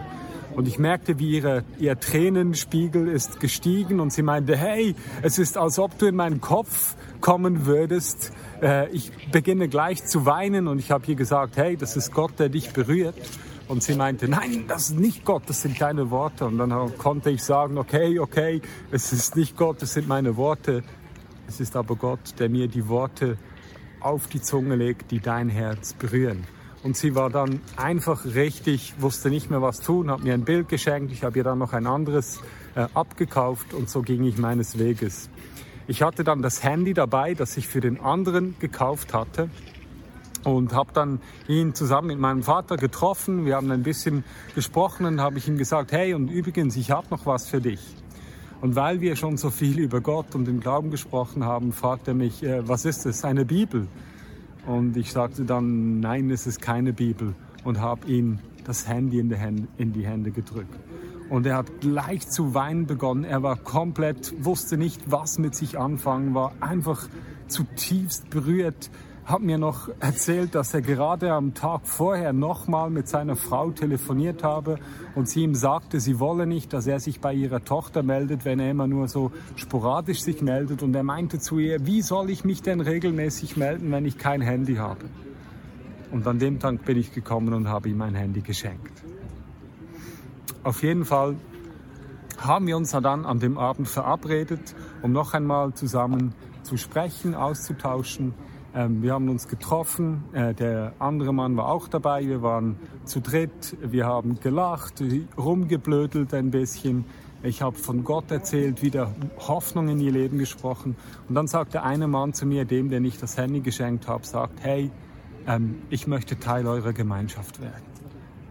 Und 0.57 0.69
ich 0.69 0.79
merkte, 0.79 1.19
wie 1.19 1.31
ihre, 1.31 1.65
ihr 1.79 1.99
Tränenspiegel 1.99 3.09
ist 3.09 3.41
gestiegen 3.41 3.99
und 3.99 4.13
sie 4.13 4.23
meinte, 4.23 4.57
hey, 4.57 4.95
es 5.23 5.39
ist, 5.39 5.59
als 5.59 5.79
ob 5.79 5.99
du 5.99 6.07
in 6.07 6.15
meinen 6.15 6.41
Kopf 6.41 6.95
kommen 7.21 7.67
würdest. 7.67 8.33
Äh, 8.63 8.89
ich 8.91 9.11
beginne 9.33 9.69
gleich 9.69 10.05
zu 10.05 10.27
weinen 10.27 10.69
und 10.69 10.79
ich 10.79 10.91
habe 10.91 11.05
ihr 11.09 11.17
gesagt, 11.17 11.57
hey, 11.57 11.77
das 11.77 11.97
ist 11.97 12.13
Gott, 12.13 12.39
der 12.39 12.51
dich 12.51 12.73
berührt. 12.73 13.17
Und 13.67 13.83
sie 13.83 13.95
meinte, 13.95 14.29
nein, 14.29 14.65
das 14.69 14.91
ist 14.91 14.99
nicht 14.99 15.25
Gott, 15.25 15.45
das 15.47 15.63
sind 15.63 15.81
deine 15.81 16.11
Worte. 16.11 16.47
Und 16.47 16.59
dann 16.59 16.99
konnte 16.99 17.31
ich 17.31 17.43
sagen, 17.43 17.79
okay, 17.79 18.19
okay, 18.19 18.61
es 18.91 19.13
ist 19.13 19.37
nicht 19.37 19.57
Gott, 19.57 19.83
es 19.83 19.95
sind 19.95 20.07
meine 20.07 20.37
Worte. 20.37 20.83
Es 21.49 21.61
ist 21.61 21.75
aber 21.77 21.97
Gott, 21.97 22.39
der 22.39 22.49
mir 22.49 22.69
die 22.69 22.89
Worte 22.89 23.39
auf 24.01 24.27
die 24.27 24.43
Zunge 24.43 24.77
legt, 24.77 25.11
die 25.11 25.21
dein 25.21 25.49
Herz 25.49 25.95
berühren. 25.95 26.47
Und 26.83 26.99
sie 26.99 27.15
war 27.15 27.31
dann 27.31 27.61
einfach 27.77 28.27
richtig, 28.27 28.95
wusste 28.99 29.31
nicht 29.31 29.49
mehr 29.49 29.63
was 29.63 29.81
tun, 29.81 30.11
hat 30.11 30.23
mir 30.23 30.35
ein 30.35 30.45
Bild 30.45 30.69
geschenkt. 30.69 31.11
Ich 31.13 31.25
habe 31.25 31.39
ihr 31.39 31.45
dann 31.45 31.59
noch 31.59 31.73
ein 31.73 31.87
anderes 31.87 32.41
äh, 32.75 32.87
abgekauft 32.93 33.73
und 33.73 33.89
so 33.89 34.03
ging 34.03 34.25
ich 34.25 34.37
meines 34.37 34.79
Weges. 34.79 35.31
Ich 35.87 36.03
hatte 36.03 36.25
dann 36.25 36.43
das 36.43 36.63
Handy 36.63 36.93
dabei, 36.93 37.33
das 37.33 37.57
ich 37.57 37.69
für 37.69 37.81
den 37.81 38.01
anderen 38.01 38.57
gekauft 38.59 39.15
hatte 39.15 39.49
und 40.45 40.73
habe 40.73 40.93
dann 40.93 41.21
ihn 41.49 41.75
zusammen 41.75 42.09
mit 42.09 42.19
meinem 42.19 42.43
Vater 42.43 42.77
getroffen. 42.77 43.45
Wir 43.45 43.57
haben 43.57 43.71
ein 43.71 43.83
bisschen 43.83 44.25
gesprochen 44.55 45.07
und 45.07 45.21
habe 45.21 45.39
ich 45.39 45.49
ihm 45.49 45.57
gesagt, 45.57 45.93
hey 45.93 46.15
und 46.15 46.31
übrigens, 46.31 46.77
ich 46.77 46.91
habe 46.91 47.07
noch 47.11 47.27
was 47.27 47.49
für 47.49 47.61
dich. 47.61 47.81
Und 48.61 48.77
weil 48.77 49.01
wir 49.01 49.17
schon 49.17 49.37
so 49.37 49.51
viel 49.51 49.79
über 49.79 50.01
Gott 50.01 50.35
und 50.35 50.47
den 50.47 50.61
Glauben 50.61 50.91
gesprochen 50.91 51.45
haben, 51.45 51.73
fragt 51.73 52.09
er 52.09 52.15
mich, 52.15 52.43
äh, 52.43 52.67
was 52.67 52.85
ist 52.85 53.05
es? 53.05 53.25
Eine 53.25 53.45
Bibel? 53.45 53.89
Und 54.67 54.97
ich 54.97 55.13
sagte 55.13 55.45
dann, 55.45 56.01
nein, 56.01 56.31
es 56.31 56.47
ist 56.47 56.63
keine 56.63 56.93
Bibel 56.93 57.35
und 57.65 57.81
habe 57.81 58.07
ihm 58.07 58.39
das 58.65 58.89
Handy 58.89 59.19
in 59.19 59.29
die, 59.29 59.37
Hände, 59.37 59.69
in 59.77 59.93
die 59.93 60.07
Hände 60.07 60.31
gedrückt. 60.31 60.75
Und 61.29 61.47
er 61.47 61.57
hat 61.57 61.81
gleich 61.81 62.29
zu 62.29 62.55
weinen 62.55 62.87
begonnen. 62.87 63.25
Er 63.25 63.43
war 63.43 63.57
komplett, 63.57 64.35
wusste 64.43 64.77
nicht, 64.77 65.11
was 65.11 65.39
mit 65.39 65.55
sich 65.55 65.79
anfangen, 65.79 66.35
war 66.35 66.53
einfach 66.61 67.09
zutiefst 67.49 68.31
berührt 68.31 68.91
hat 69.25 69.41
mir 69.41 69.57
noch 69.57 69.89
erzählt, 70.01 70.55
dass 70.55 70.75
er 70.75 70.83
gerade 70.83 71.33
am 71.33 71.55
Tag 71.55 71.87
vorher 71.87 72.35
nochmal 72.35 72.91
mit 72.91 73.09
seiner 73.09 73.37
Frau 73.37 73.71
telefoniert 73.71 74.43
habe 74.43 74.79
und 75.15 75.29
sie 75.29 75.43
ihm 75.43 75.55
sagte, 75.55 75.99
sie 75.99 76.21
wolle 76.21 76.47
nicht, 76.47 76.75
dass 76.75 76.87
er 76.87 77.01
sich 77.01 77.21
bei 77.21 77.33
ihrer 77.33 77.65
Tochter 77.65 78.03
meldet, 78.03 78.45
wenn 78.45 78.61
er 78.61 78.71
immer 78.71 78.87
nur 78.87 79.09
so 79.09 79.33
sporadisch 79.57 80.21
sich 80.21 80.43
meldet. 80.43 80.83
Und 80.83 80.95
er 80.95 81.05
meinte 81.05 81.39
zu 81.39 81.59
ihr, 81.59 81.87
wie 81.87 82.03
soll 82.03 82.29
ich 82.29 82.45
mich 82.45 82.61
denn 82.61 82.83
regelmäßig 82.83 83.57
melden, 83.57 83.91
wenn 83.93 84.05
ich 84.05 84.19
kein 84.19 84.43
Handy 84.43 84.77
habe? 84.77 85.07
Und 86.11 86.27
an 86.27 86.39
dem 86.39 86.61
Tag 86.61 86.85
bin 86.85 86.99
ich 86.99 87.13
gekommen 87.13 87.55
und 87.55 87.69
habe 87.69 87.89
ihm 87.89 88.03
ein 88.03 88.15
Handy 88.15 88.43
geschenkt. 88.43 89.03
Auf 90.63 90.83
jeden 90.83 91.07
Fall 91.07 91.37
haben 92.39 92.67
wir 92.67 92.77
uns 92.77 92.91
dann 92.91 93.25
an 93.25 93.41
dem 93.41 93.57
Abend 93.57 93.89
verabredet, 93.89 94.75
um 95.03 95.13
noch 95.13 95.33
einmal 95.33 95.73
zusammen 95.73 96.35
zu 96.63 96.77
sprechen, 96.77 97.35
auszutauschen 97.35 98.35
ähm, 98.75 99.03
wir 99.03 99.13
haben 99.13 99.29
uns 99.29 99.47
getroffen, 99.47 100.25
äh, 100.33 100.53
der 100.53 100.95
andere 100.99 101.33
Mann 101.33 101.57
war 101.57 101.69
auch 101.69 101.87
dabei, 101.87 102.27
wir 102.27 102.43
waren 102.43 102.77
zu 103.05 103.21
dritt, 103.21 103.77
wir 103.81 104.07
haben 104.07 104.41
gelacht, 104.41 105.03
rumgeblödelt 105.39 106.35
ein 106.35 106.51
bisschen. 106.51 107.05
Ich 107.45 107.63
habe 107.63 107.77
von 107.77 108.05
Gott 108.05 108.31
erzählt, 108.31 108.83
wieder 108.83 109.15
Hoffnung 109.39 109.89
in 109.89 110.01
ihr 110.01 110.11
Leben 110.11 110.39
gesprochen. 110.39 110.97
Und 111.29 111.35
dann 111.35 111.47
sagt 111.47 111.75
der 111.75 111.85
eine 111.85 112.09
Mann 112.09 112.33
zu 112.33 112.47
mir, 112.47 112.65
dem, 112.65 112.89
den 112.89 113.05
ich 113.05 113.19
das 113.19 113.37
Handy 113.37 113.61
geschenkt 113.61 114.09
habe, 114.09 114.27
sagt, 114.27 114.65
hey, 114.65 114.91
ähm, 115.47 115.83
ich 115.91 116.07
möchte 116.07 116.41
Teil 116.41 116.67
eurer 116.67 116.93
Gemeinschaft 116.93 117.61
werden. 117.61 117.85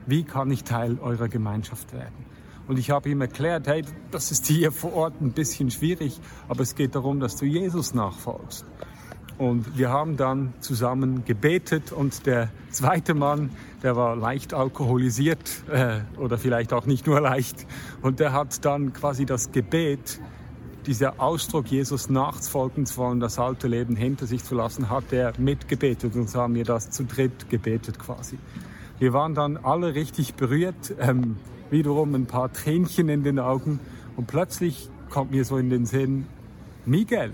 Wie 0.05 0.23
kann 0.23 0.51
ich 0.51 0.63
Teil 0.63 0.99
eurer 0.99 1.27
Gemeinschaft 1.27 1.91
werden? 1.91 2.25
Und 2.67 2.79
ich 2.79 2.91
habe 2.91 3.09
ihm 3.09 3.19
erklärt, 3.19 3.67
hey, 3.67 3.83
das 4.12 4.31
ist 4.31 4.45
hier 4.45 4.71
vor 4.71 4.93
Ort 4.93 5.19
ein 5.19 5.33
bisschen 5.33 5.69
schwierig, 5.69 6.21
aber 6.47 6.62
es 6.62 6.75
geht 6.75 6.95
darum, 6.95 7.19
dass 7.19 7.36
du 7.36 7.45
Jesus 7.45 7.93
nachfolgst. 7.93 8.65
Und 9.38 9.78
wir 9.78 9.89
haben 9.89 10.15
dann 10.15 10.54
zusammen 10.60 11.26
gebetet 11.26 11.91
und 11.91 12.26
der 12.26 12.50
zweite 12.69 13.13
Mann, 13.13 13.50
der 13.82 13.96
war 13.96 14.15
leicht 14.15 14.54
alkoholisiert 14.54 15.63
äh, 15.72 16.02
oder 16.17 16.38
vielleicht 16.38 16.72
auch 16.72 16.86
nicht 16.86 17.08
nur 17.08 17.19
leicht. 17.19 17.65
Und 18.02 18.19
der 18.19 18.32
hat 18.32 18.63
dann 18.63 18.93
quasi 18.93 19.26
das 19.26 19.52
Gebet, 19.52 20.19
dieser 20.86 21.19
Ausdruck, 21.19 21.67
Jesus 21.67 22.10
nachfolgen 22.10 22.86
zu 22.86 22.98
wollen, 22.98 23.19
das 23.19 23.39
alte 23.39 23.67
Leben 23.67 23.96
hinter 23.96 24.28
sich 24.28 24.43
zu 24.43 24.54
lassen, 24.54 24.89
hat 24.89 25.12
er 25.12 25.34
mitgebetet 25.38 26.15
und 26.15 26.30
so 26.30 26.41
haben 26.41 26.56
wir 26.56 26.65
das 26.65 26.91
zu 26.91 27.06
dritt 27.06 27.50
gebetet 27.50 28.00
quasi. 28.00 28.38
Wir 29.00 29.13
waren 29.13 29.34
dann 29.34 29.58
alle 29.58 29.96
richtig 29.96 30.36
berührt, 30.36 30.93
ähm, 31.00 31.38
wiederum 31.72 32.13
ein 32.13 32.26
paar 32.26 32.52
Tränchen 32.52 33.10
in 33.10 33.24
den 33.24 33.39
Augen 33.39 33.80
und 34.15 34.28
plötzlich 34.28 34.89
kommt 35.10 35.32
mir 35.32 35.46
so 35.46 35.58
in 35.58 35.69
den 35.69 35.86
Sinn, 35.86 36.28
Miguel, 36.86 37.32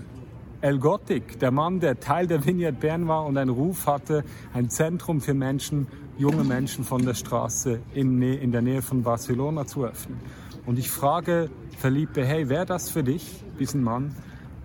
El 0.62 0.78
Gothic, 0.78 1.38
der 1.38 1.52
Mann, 1.52 1.80
der 1.80 2.00
Teil 2.00 2.26
der 2.26 2.44
Vineyard 2.44 2.80
Bern 2.80 3.08
war 3.08 3.24
und 3.24 3.38
einen 3.38 3.48
Ruf 3.48 3.86
hatte, 3.86 4.24
ein 4.52 4.68
Zentrum 4.68 5.22
für 5.22 5.32
Menschen, 5.32 5.86
junge 6.18 6.44
Menschen 6.44 6.84
von 6.84 7.02
der 7.02 7.14
Straße 7.14 7.80
in, 7.94 8.20
in 8.20 8.52
der 8.52 8.60
Nähe 8.60 8.82
von 8.82 9.02
Barcelona 9.02 9.64
zu 9.64 9.86
öffnen. 9.86 10.20
Und 10.66 10.78
ich 10.78 10.90
frage 10.90 11.48
Felipe, 11.78 12.26
hey, 12.26 12.50
wäre 12.50 12.66
das 12.66 12.90
für 12.90 13.02
dich, 13.02 13.42
diesen 13.58 13.82
Mann? 13.82 14.14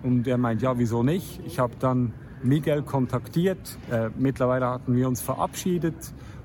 Und 0.04 0.28
er 0.28 0.38
meint, 0.38 0.62
ja, 0.62 0.78
wieso 0.78 1.02
nicht? 1.02 1.40
Ich 1.46 1.60
habe 1.60 1.76
dann 1.80 2.12
Miguel 2.44 2.82
kontaktiert. 2.82 3.78
Äh, 3.90 4.10
mittlerweile 4.18 4.68
hatten 4.68 4.98
wir 4.98 5.08
uns 5.08 5.22
verabschiedet 5.22 5.96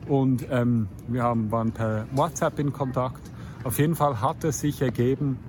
und 0.07 0.47
ähm, 0.49 0.87
wir 1.09 1.25
haben, 1.25 1.51
waren 1.51 1.73
per 1.73 2.07
WhatsApp 2.13 2.61
in 2.61 2.73
Kontakt. 2.73 3.21
Auf 3.65 3.81
jeden 3.81 3.97
Fall 3.97 4.21
hat 4.21 4.45
es 4.45 4.61
sich 4.61 4.81
ergeben, 4.81 5.41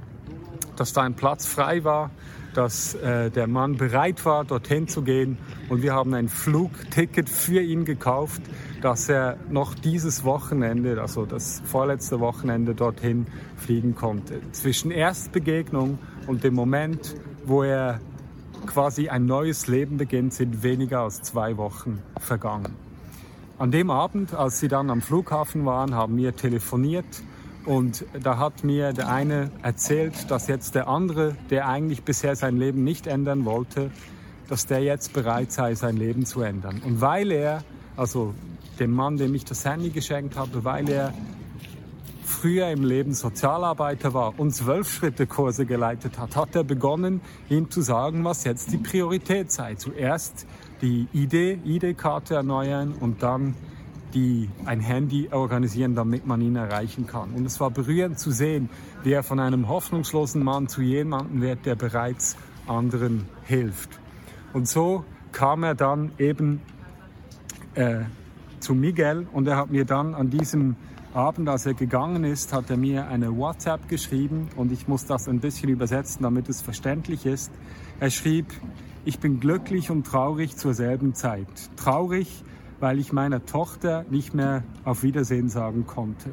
dass 0.75 0.91
da 0.91 1.03
ein 1.03 1.13
Platz 1.13 1.45
frei 1.45 1.83
war 1.83 2.09
dass 2.53 2.93
äh, 2.95 3.29
der 3.29 3.47
Mann 3.47 3.77
bereit 3.77 4.25
war, 4.25 4.43
dorthin 4.43 4.87
zu 4.87 5.01
gehen. 5.01 5.37
Und 5.69 5.81
wir 5.81 5.93
haben 5.93 6.13
ein 6.13 6.29
Flugticket 6.29 7.29
für 7.29 7.61
ihn 7.61 7.85
gekauft, 7.85 8.41
dass 8.81 9.09
er 9.09 9.37
noch 9.49 9.73
dieses 9.73 10.23
Wochenende, 10.23 10.99
also 11.01 11.25
das 11.25 11.61
vorletzte 11.65 12.19
Wochenende, 12.19 12.75
dorthin 12.75 13.27
fliegen 13.57 13.95
konnte. 13.95 14.41
Zwischen 14.51 14.91
Erstbegegnung 14.91 15.99
und 16.27 16.43
dem 16.43 16.53
Moment, 16.53 17.15
wo 17.45 17.63
er 17.63 17.99
quasi 18.65 19.09
ein 19.09 19.25
neues 19.25 19.67
Leben 19.67 19.97
beginnt, 19.97 20.33
sind 20.33 20.63
weniger 20.63 21.01
als 21.01 21.21
zwei 21.21 21.57
Wochen 21.57 21.99
vergangen. 22.19 22.75
An 23.57 23.71
dem 23.71 23.91
Abend, 23.91 24.33
als 24.33 24.59
sie 24.59 24.67
dann 24.67 24.89
am 24.89 25.01
Flughafen 25.01 25.65
waren, 25.65 25.93
haben 25.93 26.17
wir 26.17 26.35
telefoniert 26.35 27.05
und 27.65 28.05
da 28.21 28.37
hat 28.37 28.63
mir 28.63 28.93
der 28.93 29.09
eine 29.09 29.51
erzählt, 29.61 30.29
dass 30.31 30.47
jetzt 30.47 30.75
der 30.75 30.87
andere, 30.87 31.35
der 31.49 31.67
eigentlich 31.67 32.03
bisher 32.03 32.35
sein 32.35 32.57
Leben 32.57 32.83
nicht 32.83 33.07
ändern 33.07 33.45
wollte, 33.45 33.91
dass 34.47 34.65
der 34.65 34.81
jetzt 34.81 35.13
bereit 35.13 35.51
sei, 35.51 35.75
sein 35.75 35.95
Leben 35.95 36.25
zu 36.25 36.41
ändern. 36.41 36.81
Und 36.83 37.01
weil 37.01 37.31
er, 37.31 37.63
also 37.95 38.33
dem 38.79 38.91
Mann, 38.91 39.17
dem 39.17 39.35
ich 39.35 39.45
das 39.45 39.63
Handy 39.63 39.91
geschenkt 39.91 40.35
habe, 40.35 40.63
weil 40.63 40.89
er 40.89 41.13
früher 42.25 42.69
im 42.69 42.83
Leben 42.83 43.13
Sozialarbeiter 43.13 44.13
war 44.13 44.39
und 44.39 44.51
Zwölf-Schritte-Kurse 44.51 45.65
geleitet 45.65 46.17
hat, 46.17 46.35
hat 46.35 46.55
er 46.55 46.63
begonnen, 46.63 47.21
ihm 47.49 47.69
zu 47.69 47.81
sagen, 47.81 48.23
was 48.23 48.43
jetzt 48.43 48.71
die 48.71 48.77
Priorität 48.77 49.51
sei. 49.51 49.75
Zuerst 49.75 50.47
die 50.81 51.07
ID-Karte 51.13 52.35
erneuern 52.35 52.93
und 52.99 53.21
dann 53.21 53.55
die 54.13 54.49
ein 54.65 54.79
Handy 54.79 55.29
organisieren, 55.31 55.95
damit 55.95 56.25
man 56.25 56.41
ihn 56.41 56.55
erreichen 56.55 57.07
kann. 57.07 57.31
Und 57.31 57.45
es 57.45 57.59
war 57.59 57.71
berührend 57.71 58.19
zu 58.19 58.31
sehen, 58.31 58.69
wie 59.03 59.11
er 59.11 59.23
von 59.23 59.39
einem 59.39 59.67
hoffnungslosen 59.67 60.43
Mann 60.43 60.67
zu 60.67 60.81
jemandem 60.81 61.41
wird, 61.41 61.65
der 61.65 61.75
bereits 61.75 62.37
anderen 62.67 63.25
hilft. 63.43 63.99
Und 64.53 64.67
so 64.67 65.05
kam 65.31 65.63
er 65.63 65.75
dann 65.75 66.11
eben 66.17 66.61
äh, 67.75 68.01
zu 68.59 68.75
Miguel 68.75 69.27
und 69.31 69.47
er 69.47 69.57
hat 69.57 69.71
mir 69.71 69.85
dann 69.85 70.13
an 70.13 70.29
diesem 70.29 70.75
Abend, 71.13 71.49
als 71.49 71.65
er 71.65 71.73
gegangen 71.73 72.23
ist, 72.23 72.53
hat 72.53 72.69
er 72.69 72.77
mir 72.77 73.07
eine 73.07 73.35
WhatsApp 73.35 73.89
geschrieben 73.89 74.47
und 74.55 74.71
ich 74.71 74.87
muss 74.87 75.05
das 75.05 75.27
ein 75.27 75.39
bisschen 75.39 75.69
übersetzen, 75.69 76.23
damit 76.23 76.47
es 76.47 76.61
verständlich 76.61 77.25
ist. 77.25 77.51
Er 77.99 78.09
schrieb, 78.09 78.45
ich 79.03 79.19
bin 79.19 79.39
glücklich 79.39 79.89
und 79.89 80.05
traurig 80.05 80.55
zur 80.55 80.73
selben 80.73 81.13
Zeit. 81.13 81.47
Traurig, 81.75 82.43
weil 82.81 82.99
ich 82.99 83.13
meiner 83.13 83.45
Tochter 83.45 84.05
nicht 84.09 84.33
mehr 84.33 84.63
auf 84.83 85.03
Wiedersehen 85.03 85.49
sagen 85.49 85.85
konnte. 85.85 86.31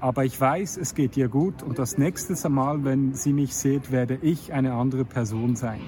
Aber 0.00 0.24
ich 0.24 0.40
weiß, 0.40 0.78
es 0.78 0.96
geht 0.96 1.16
ihr 1.16 1.28
gut 1.28 1.62
und 1.62 1.78
das 1.78 1.96
nächste 1.96 2.48
Mal, 2.48 2.84
wenn 2.84 3.14
sie 3.14 3.32
mich 3.32 3.54
sieht, 3.54 3.92
werde 3.92 4.18
ich 4.20 4.52
eine 4.52 4.72
andere 4.72 5.04
Person 5.04 5.54
sein. 5.54 5.80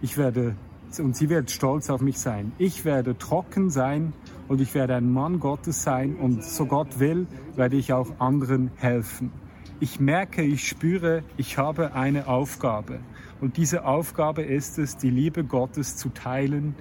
Ich 0.00 0.16
werde, 0.16 0.54
und 1.00 1.16
sie 1.16 1.30
wird 1.30 1.50
stolz 1.50 1.90
auf 1.90 2.00
mich 2.00 2.20
sein. 2.20 2.52
Ich 2.58 2.84
werde 2.84 3.18
trocken 3.18 3.70
sein 3.70 4.12
und 4.46 4.60
ich 4.60 4.74
werde 4.74 4.94
ein 4.94 5.10
Mann 5.12 5.40
Gottes 5.40 5.82
sein 5.82 6.14
und 6.14 6.44
so 6.44 6.66
Gott 6.66 7.00
will, 7.00 7.26
werde 7.56 7.76
ich 7.76 7.92
auch 7.92 8.20
anderen 8.20 8.70
helfen. 8.76 9.32
Ich 9.80 9.98
merke, 9.98 10.42
ich 10.42 10.68
spüre, 10.68 11.24
ich 11.36 11.58
habe 11.58 11.94
eine 11.94 12.28
Aufgabe. 12.28 13.00
Und 13.40 13.56
diese 13.56 13.84
Aufgabe 13.84 14.42
ist 14.42 14.78
es, 14.78 14.96
die 14.96 15.10
Liebe 15.10 15.42
Gottes 15.42 15.96
zu 15.96 16.10
teilen, 16.10 16.74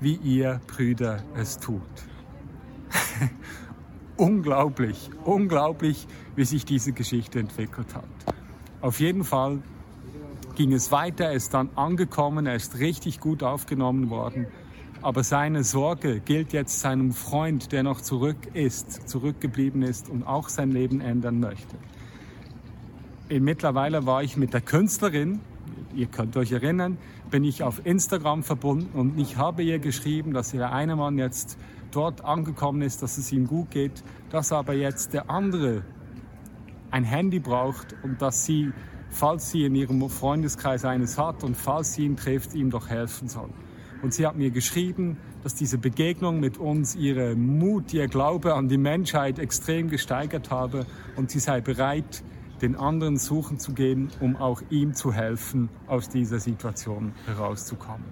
wie 0.00 0.14
ihr 0.16 0.60
Brüder 0.66 1.22
es 1.34 1.58
tut. 1.58 1.82
unglaublich, 4.16 5.10
unglaublich, 5.24 6.06
wie 6.36 6.44
sich 6.44 6.64
diese 6.64 6.92
Geschichte 6.92 7.38
entwickelt 7.38 7.94
hat. 7.94 8.04
Auf 8.80 9.00
jeden 9.00 9.24
Fall 9.24 9.62
ging 10.54 10.72
es 10.72 10.90
weiter, 10.92 11.26
er 11.26 11.32
ist 11.32 11.54
dann 11.54 11.70
angekommen, 11.76 12.46
er 12.46 12.54
ist 12.54 12.78
richtig 12.78 13.20
gut 13.20 13.42
aufgenommen 13.42 14.10
worden. 14.10 14.46
Aber 15.00 15.22
seine 15.22 15.62
Sorge 15.62 16.20
gilt 16.20 16.52
jetzt 16.52 16.80
seinem 16.80 17.12
Freund, 17.12 17.70
der 17.70 17.84
noch 17.84 18.00
zurück 18.00 18.36
ist, 18.54 19.08
zurückgeblieben 19.08 19.82
ist 19.82 20.08
und 20.08 20.24
auch 20.24 20.48
sein 20.48 20.72
Leben 20.72 21.00
ändern 21.00 21.38
möchte. 21.38 21.76
Mittlerweile 23.28 24.06
war 24.06 24.22
ich 24.22 24.36
mit 24.36 24.54
der 24.54 24.60
Künstlerin, 24.60 25.40
ihr 25.94 26.06
könnt 26.06 26.36
euch 26.36 26.52
erinnern, 26.52 26.98
bin 27.30 27.44
ich 27.44 27.62
auf 27.62 27.84
Instagram 27.84 28.42
verbunden 28.42 28.98
und 28.98 29.18
ich 29.18 29.36
habe 29.36 29.62
ihr 29.62 29.78
geschrieben, 29.78 30.32
dass 30.32 30.52
der 30.52 30.72
eine 30.72 30.96
Mann 30.96 31.18
jetzt 31.18 31.58
dort 31.90 32.24
angekommen 32.24 32.82
ist, 32.82 33.02
dass 33.02 33.18
es 33.18 33.32
ihm 33.32 33.46
gut 33.46 33.70
geht, 33.70 34.02
dass 34.30 34.52
aber 34.52 34.74
jetzt 34.74 35.12
der 35.14 35.30
andere 35.30 35.82
ein 36.90 37.04
Handy 37.04 37.38
braucht 37.38 37.94
und 38.02 38.20
dass 38.22 38.44
sie, 38.44 38.72
falls 39.10 39.50
sie 39.50 39.64
in 39.64 39.74
ihrem 39.74 40.08
Freundeskreis 40.08 40.84
eines 40.84 41.18
hat 41.18 41.44
und 41.44 41.56
falls 41.56 41.94
sie 41.94 42.04
ihn 42.04 42.16
trifft, 42.16 42.54
ihm 42.54 42.70
doch 42.70 42.88
helfen 42.88 43.28
soll. 43.28 43.50
Und 44.02 44.14
sie 44.14 44.26
hat 44.26 44.36
mir 44.36 44.50
geschrieben, 44.50 45.18
dass 45.42 45.54
diese 45.54 45.76
Begegnung 45.76 46.40
mit 46.40 46.56
uns 46.58 46.94
ihre 46.94 47.34
Mut, 47.34 47.92
ihr 47.92 48.06
Glaube 48.06 48.54
an 48.54 48.68
die 48.68 48.78
Menschheit 48.78 49.38
extrem 49.38 49.88
gesteigert 49.88 50.50
habe 50.50 50.86
und 51.16 51.30
sie 51.30 51.40
sei 51.40 51.60
bereit, 51.60 52.22
den 52.62 52.76
anderen 52.76 53.16
suchen 53.16 53.58
zu 53.58 53.72
gehen, 53.72 54.10
um 54.20 54.36
auch 54.36 54.62
ihm 54.70 54.94
zu 54.94 55.12
helfen, 55.12 55.68
aus 55.86 56.08
dieser 56.08 56.40
Situation 56.40 57.14
herauszukommen. 57.26 58.06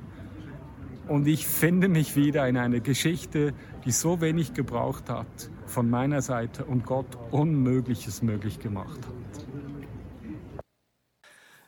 Und 1.08 1.26
ich 1.26 1.46
finde 1.46 1.88
mich 1.88 2.16
wieder 2.16 2.48
in 2.48 2.56
einer 2.56 2.80
Geschichte, 2.80 3.54
die 3.84 3.92
so 3.92 4.20
wenig 4.20 4.54
gebraucht 4.54 5.08
hat 5.08 5.50
von 5.66 5.88
meiner 5.88 6.20
Seite 6.20 6.64
und 6.64 6.84
Gott 6.84 7.06
Unmögliches 7.30 8.22
möglich 8.22 8.58
gemacht 8.58 8.98
hat. 8.98 9.46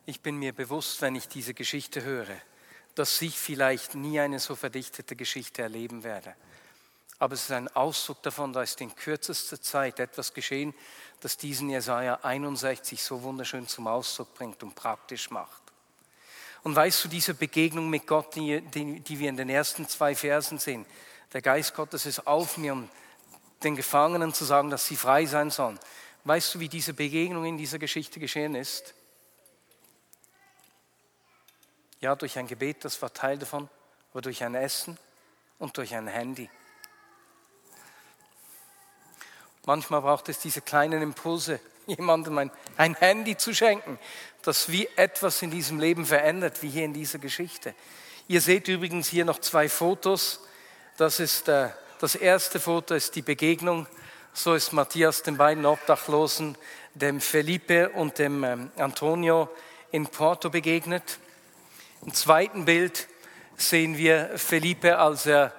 Ich 0.06 0.22
bin 0.22 0.38
mir 0.38 0.52
bewusst, 0.52 1.02
wenn 1.02 1.14
ich 1.14 1.28
diese 1.28 1.54
Geschichte 1.54 2.02
höre, 2.02 2.34
dass 2.94 3.20
ich 3.22 3.38
vielleicht 3.38 3.94
nie 3.94 4.18
eine 4.18 4.40
so 4.40 4.56
verdichtete 4.56 5.14
Geschichte 5.14 5.62
erleben 5.62 6.02
werde. 6.02 6.34
Aber 7.18 7.34
es 7.34 7.44
ist 7.44 7.50
ein 7.50 7.68
Ausdruck 7.68 8.22
davon, 8.22 8.52
da 8.52 8.62
ist 8.62 8.80
in 8.80 8.94
kürzester 8.94 9.60
Zeit 9.60 9.98
etwas 9.98 10.32
geschehen, 10.34 10.72
das 11.20 11.36
diesen 11.36 11.68
Jesaja 11.68 12.20
61 12.22 13.02
so 13.02 13.22
wunderschön 13.22 13.66
zum 13.66 13.88
Ausdruck 13.88 14.34
bringt 14.34 14.62
und 14.62 14.74
praktisch 14.74 15.30
macht. 15.30 15.62
Und 16.62 16.76
weißt 16.76 17.04
du, 17.04 17.08
diese 17.08 17.34
Begegnung 17.34 17.90
mit 17.90 18.06
Gott, 18.06 18.34
die, 18.36 18.60
die, 18.60 19.00
die 19.00 19.18
wir 19.18 19.28
in 19.28 19.36
den 19.36 19.48
ersten 19.48 19.88
zwei 19.88 20.14
Versen 20.14 20.58
sehen, 20.58 20.86
der 21.32 21.42
Geist 21.42 21.74
Gottes 21.74 22.06
ist 22.06 22.26
auf 22.26 22.56
mir, 22.56 22.72
um 22.72 22.88
den 23.62 23.74
Gefangenen 23.74 24.32
zu 24.32 24.44
sagen, 24.44 24.70
dass 24.70 24.86
sie 24.86 24.96
frei 24.96 25.26
sein 25.26 25.50
sollen. 25.50 25.78
Weißt 26.24 26.54
du, 26.54 26.60
wie 26.60 26.68
diese 26.68 26.94
Begegnung 26.94 27.44
in 27.44 27.58
dieser 27.58 27.78
Geschichte 27.78 28.20
geschehen 28.20 28.54
ist? 28.54 28.94
Ja, 32.00 32.14
durch 32.14 32.38
ein 32.38 32.46
Gebet, 32.46 32.84
das 32.84 33.00
war 33.02 33.12
Teil 33.12 33.38
davon, 33.38 33.68
aber 34.12 34.22
durch 34.22 34.44
ein 34.44 34.54
Essen 34.54 34.96
und 35.58 35.76
durch 35.76 35.94
ein 35.94 36.06
Handy. 36.06 36.48
Manchmal 39.68 40.00
braucht 40.00 40.30
es 40.30 40.38
diese 40.38 40.62
kleinen 40.62 41.02
Impulse, 41.02 41.60
jemandem 41.86 42.38
ein, 42.38 42.50
ein 42.78 42.94
Handy 42.94 43.36
zu 43.36 43.52
schenken, 43.54 43.98
das 44.40 44.72
wie 44.72 44.88
etwas 44.96 45.42
in 45.42 45.50
diesem 45.50 45.78
Leben 45.78 46.06
verändert, 46.06 46.62
wie 46.62 46.70
hier 46.70 46.86
in 46.86 46.94
dieser 46.94 47.18
Geschichte. 47.18 47.74
Ihr 48.28 48.40
seht 48.40 48.68
übrigens 48.68 49.08
hier 49.08 49.26
noch 49.26 49.40
zwei 49.40 49.68
Fotos. 49.68 50.40
Das 50.96 51.20
ist 51.20 51.48
äh, 51.48 51.68
das 52.00 52.14
erste 52.14 52.60
Foto 52.60 52.94
ist 52.94 53.14
die 53.14 53.20
Begegnung. 53.20 53.86
So 54.32 54.54
ist 54.54 54.72
Matthias 54.72 55.22
den 55.22 55.36
beiden 55.36 55.66
Obdachlosen, 55.66 56.56
dem 56.94 57.20
Felipe 57.20 57.90
und 57.90 58.18
dem 58.18 58.44
ähm, 58.44 58.70
Antonio 58.78 59.50
in 59.90 60.06
Porto 60.06 60.48
begegnet. 60.48 61.18
Im 62.06 62.14
zweiten 62.14 62.64
Bild 62.64 63.06
sehen 63.58 63.98
wir 63.98 64.30
Felipe, 64.36 64.96
als 64.96 65.26
er 65.26 65.52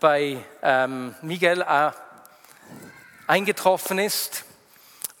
bei 0.00 0.36
ähm, 0.62 1.14
Miguel 1.22 1.62
eingetroffen 3.26 3.98
ist. 3.98 4.44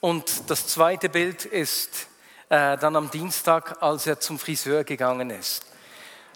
Und 0.00 0.50
das 0.50 0.66
zweite 0.66 1.08
Bild 1.08 1.44
ist 1.44 2.08
äh, 2.48 2.76
dann 2.76 2.96
am 2.96 3.10
Dienstag, 3.10 3.82
als 3.82 4.06
er 4.06 4.20
zum 4.20 4.38
Friseur 4.38 4.84
gegangen 4.84 5.30
ist. 5.30 5.66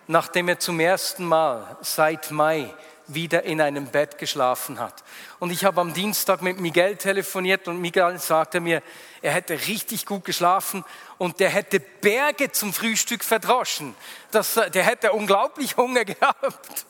Nachdem 0.07 0.49
er 0.49 0.59
zum 0.59 0.81
ersten 0.81 1.25
Mal 1.27 1.77
seit 1.83 2.31
Mai 2.31 2.73
wieder 3.09 3.43
in 3.43 3.61
einem 3.61 3.87
Bett 3.87 4.19
geschlafen 4.19 4.79
hat. 4.79 5.03
Und 5.39 5.51
ich 5.51 5.65
habe 5.65 5.81
am 5.81 5.95
Dienstag 5.95 6.43
mit 6.43 6.61
Miguel 6.61 6.97
telefoniert 6.97 7.67
und 7.67 7.81
Miguel 7.81 8.19
sagte 8.19 8.61
mir, 8.61 8.83
er 9.23 9.33
hätte 9.33 9.55
richtig 9.67 10.07
gut 10.07 10.25
geschlafen 10.25 10.85
und 11.17 11.41
der 11.41 11.49
hätte 11.49 11.81
Berge 11.81 12.53
zum 12.53 12.73
Frühstück 12.73 13.25
verdroschen. 13.25 13.95
Das, 14.31 14.55
der 14.55 14.85
hätte 14.85 15.13
unglaublich 15.13 15.77
Hunger 15.77 16.05
gehabt. 16.07 16.87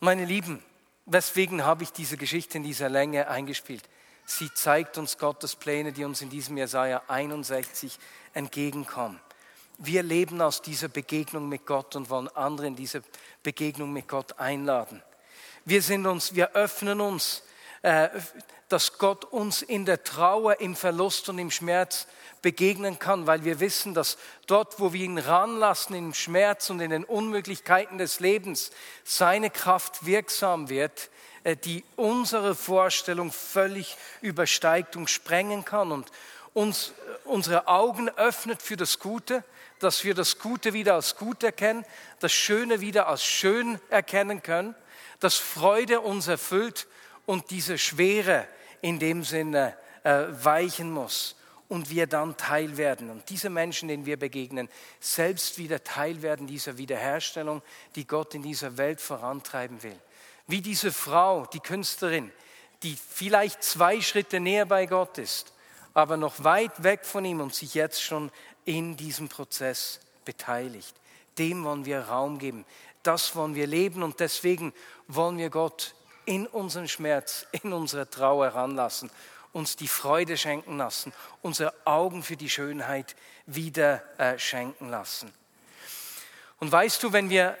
Meine 0.00 0.24
Lieben, 0.24 0.62
weswegen 1.12 1.64
habe 1.64 1.82
ich 1.82 1.92
diese 1.92 2.16
Geschichte 2.16 2.58
in 2.58 2.64
dieser 2.64 2.88
Länge 2.88 3.28
eingespielt? 3.28 3.88
Sie 4.24 4.52
zeigt 4.54 4.98
uns 4.98 5.18
Gottes 5.18 5.56
Pläne, 5.56 5.92
die 5.92 6.04
uns 6.04 6.22
in 6.22 6.30
diesem 6.30 6.56
Jesaja 6.56 7.02
61 7.08 7.98
entgegenkommen. 8.34 9.20
Wir 9.78 10.02
leben 10.02 10.40
aus 10.40 10.62
dieser 10.62 10.88
Begegnung 10.88 11.48
mit 11.48 11.66
Gott 11.66 11.96
und 11.96 12.08
wollen 12.08 12.28
andere 12.28 12.68
in 12.68 12.76
diese 12.76 13.02
Begegnung 13.42 13.92
mit 13.92 14.06
Gott 14.06 14.38
einladen. 14.38 15.02
Wir 15.64 15.82
sind 15.82 16.06
uns, 16.06 16.34
wir 16.34 16.52
öffnen 16.52 17.00
uns, 17.00 17.42
dass 17.82 18.96
Gott 18.96 19.24
uns 19.24 19.60
in 19.60 19.84
der 19.84 20.04
Trauer, 20.04 20.60
im 20.60 20.76
Verlust 20.76 21.28
und 21.28 21.38
im 21.38 21.50
Schmerz 21.50 22.06
begegnen 22.42 22.98
kann, 22.98 23.26
weil 23.26 23.44
wir 23.44 23.60
wissen, 23.60 23.94
dass 23.94 24.18
dort, 24.46 24.80
wo 24.80 24.92
wir 24.92 25.04
ihn 25.04 25.18
ranlassen, 25.18 25.94
im 25.94 26.12
Schmerz 26.12 26.70
und 26.70 26.80
in 26.80 26.90
den 26.90 27.04
Unmöglichkeiten 27.04 27.98
des 27.98 28.20
Lebens, 28.20 28.70
seine 29.04 29.48
Kraft 29.48 30.04
wirksam 30.04 30.68
wird, 30.68 31.10
äh, 31.44 31.56
die 31.56 31.84
unsere 31.96 32.54
Vorstellung 32.54 33.30
völlig 33.30 33.96
übersteigt 34.20 34.96
und 34.96 35.08
sprengen 35.08 35.64
kann 35.64 35.92
und 35.92 36.10
uns 36.52 36.90
äh, 36.90 36.92
unsere 37.24 37.68
Augen 37.68 38.08
öffnet 38.10 38.60
für 38.60 38.76
das 38.76 38.98
Gute, 38.98 39.44
dass 39.78 40.04
wir 40.04 40.14
das 40.14 40.38
Gute 40.38 40.72
wieder 40.72 40.94
als 40.94 41.16
gut 41.16 41.42
erkennen, 41.42 41.84
das 42.20 42.32
Schöne 42.32 42.80
wieder 42.80 43.06
als 43.06 43.24
schön 43.24 43.80
erkennen 43.88 44.42
können, 44.42 44.74
dass 45.20 45.36
Freude 45.36 46.00
uns 46.00 46.26
erfüllt 46.26 46.86
und 47.26 47.50
diese 47.50 47.78
Schwere 47.78 48.46
in 48.80 48.98
dem 48.98 49.24
Sinne 49.24 49.76
äh, 50.04 50.24
weichen 50.30 50.90
muss 50.90 51.36
und 51.68 51.88
wir 51.88 52.06
dann 52.06 52.36
Teil 52.36 52.76
werden. 52.76 53.08
Und 53.08 53.30
diese 53.30 53.48
Menschen, 53.48 53.88
denen 53.88 54.04
wir 54.04 54.18
begegnen, 54.18 54.68
selbst 55.00 55.56
wieder 55.58 55.82
Teil 55.82 56.20
werden 56.20 56.46
dieser 56.46 56.76
Wiederherstellung, 56.76 57.62
die 57.94 58.06
Gott 58.06 58.34
in 58.34 58.42
dieser 58.42 58.76
Welt 58.76 59.00
vorantreiben 59.00 59.82
will. 59.82 59.98
Wie 60.46 60.60
diese 60.60 60.92
Frau, 60.92 61.46
die 61.46 61.60
Künstlerin, 61.60 62.30
die 62.82 62.96
vielleicht 62.96 63.62
zwei 63.62 64.00
Schritte 64.00 64.40
näher 64.40 64.66
bei 64.66 64.86
Gott 64.86 65.18
ist, 65.18 65.52
aber 65.94 66.16
noch 66.16 66.42
weit 66.44 66.82
weg 66.82 67.04
von 67.04 67.24
ihm 67.24 67.40
und 67.40 67.54
sich 67.54 67.74
jetzt 67.74 68.02
schon 68.02 68.30
in 68.64 68.96
diesem 68.96 69.28
Prozess 69.28 70.00
beteiligt. 70.24 70.94
Dem 71.38 71.64
wollen 71.64 71.84
wir 71.84 72.00
Raum 72.00 72.38
geben. 72.38 72.64
Das 73.02 73.34
wollen 73.34 73.54
wir 73.54 73.66
leben 73.66 74.02
und 74.02 74.20
deswegen 74.20 74.72
wollen 75.08 75.38
wir 75.38 75.50
Gott 75.50 75.94
in 76.24 76.46
unseren 76.46 76.88
Schmerz, 76.88 77.46
in 77.52 77.72
unsere 77.72 78.08
Trauer 78.08 78.46
heranlassen, 78.46 79.10
uns 79.52 79.76
die 79.76 79.88
Freude 79.88 80.36
schenken 80.36 80.78
lassen, 80.78 81.12
unsere 81.42 81.74
Augen 81.84 82.22
für 82.22 82.36
die 82.36 82.48
Schönheit 82.48 83.14
wieder 83.46 84.02
äh, 84.18 84.38
schenken 84.38 84.88
lassen. 84.88 85.32
Und 86.58 86.70
weißt 86.70 87.02
du, 87.02 87.12
wenn 87.12 87.28
wir 87.28 87.56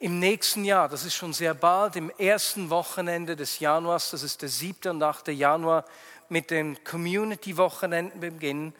im 0.00 0.18
nächsten 0.18 0.64
Jahr, 0.64 0.88
das 0.88 1.04
ist 1.04 1.14
schon 1.14 1.32
sehr 1.32 1.54
bald, 1.54 1.96
im 1.96 2.10
ersten 2.18 2.70
Wochenende 2.70 3.36
des 3.36 3.58
Januars, 3.58 4.10
das 4.10 4.22
ist 4.22 4.42
der 4.42 4.48
7. 4.48 4.90
und 4.90 5.02
8. 5.02 5.28
Januar, 5.28 5.84
mit 6.28 6.50
den 6.50 6.82
Community-Wochenenden 6.82 8.20
beginnen, 8.20 8.74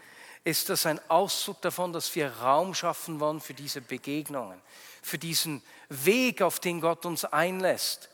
ist 0.45 0.69
das 0.69 0.87
ein 0.87 1.01
Ausdruck 1.09 1.61
davon, 1.61 1.93
dass 1.93 2.15
wir 2.15 2.33
Raum 2.39 2.75
schaffen 2.75 3.21
wollen 3.21 3.41
für 3.41 3.55
diese 3.55 3.81
Begegnungen, 3.81 4.61
für 5.03 5.19
diesen 5.19 5.63
Weg, 5.89 6.43
auf 6.43 6.59
den 6.59 6.81
Gott 6.81 7.07
uns 7.07 7.25
einlässt. 7.25 8.09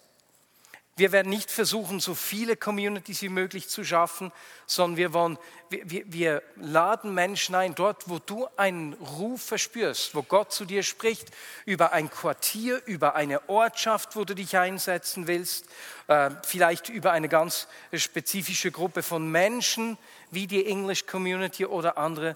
Wir 0.98 1.12
werden 1.12 1.30
nicht 1.30 1.52
versuchen, 1.52 2.00
so 2.00 2.16
viele 2.16 2.56
Communities 2.56 3.22
wie 3.22 3.28
möglich 3.28 3.68
zu 3.68 3.84
schaffen, 3.84 4.32
sondern 4.66 4.96
wir, 4.96 5.12
wollen, 5.12 5.38
wir, 5.70 6.12
wir, 6.12 6.42
laden 6.56 7.14
Menschen 7.14 7.54
ein, 7.54 7.76
dort, 7.76 8.08
wo 8.08 8.18
du 8.18 8.48
einen 8.56 8.94
Ruf 8.94 9.40
verspürst, 9.40 10.16
wo 10.16 10.22
Gott 10.22 10.52
zu 10.52 10.64
dir 10.64 10.82
spricht, 10.82 11.30
über 11.66 11.92
ein 11.92 12.10
Quartier, 12.10 12.82
über 12.84 13.14
eine 13.14 13.48
Ortschaft, 13.48 14.16
wo 14.16 14.24
du 14.24 14.34
dich 14.34 14.56
einsetzen 14.56 15.28
willst, 15.28 15.66
äh, 16.08 16.30
vielleicht 16.42 16.88
über 16.88 17.12
eine 17.12 17.28
ganz 17.28 17.68
spezifische 17.92 18.72
Gruppe 18.72 19.04
von 19.04 19.30
Menschen, 19.30 19.98
wie 20.32 20.48
die 20.48 20.66
English 20.66 21.06
Community 21.06 21.64
oder 21.64 21.96
andere, 21.96 22.34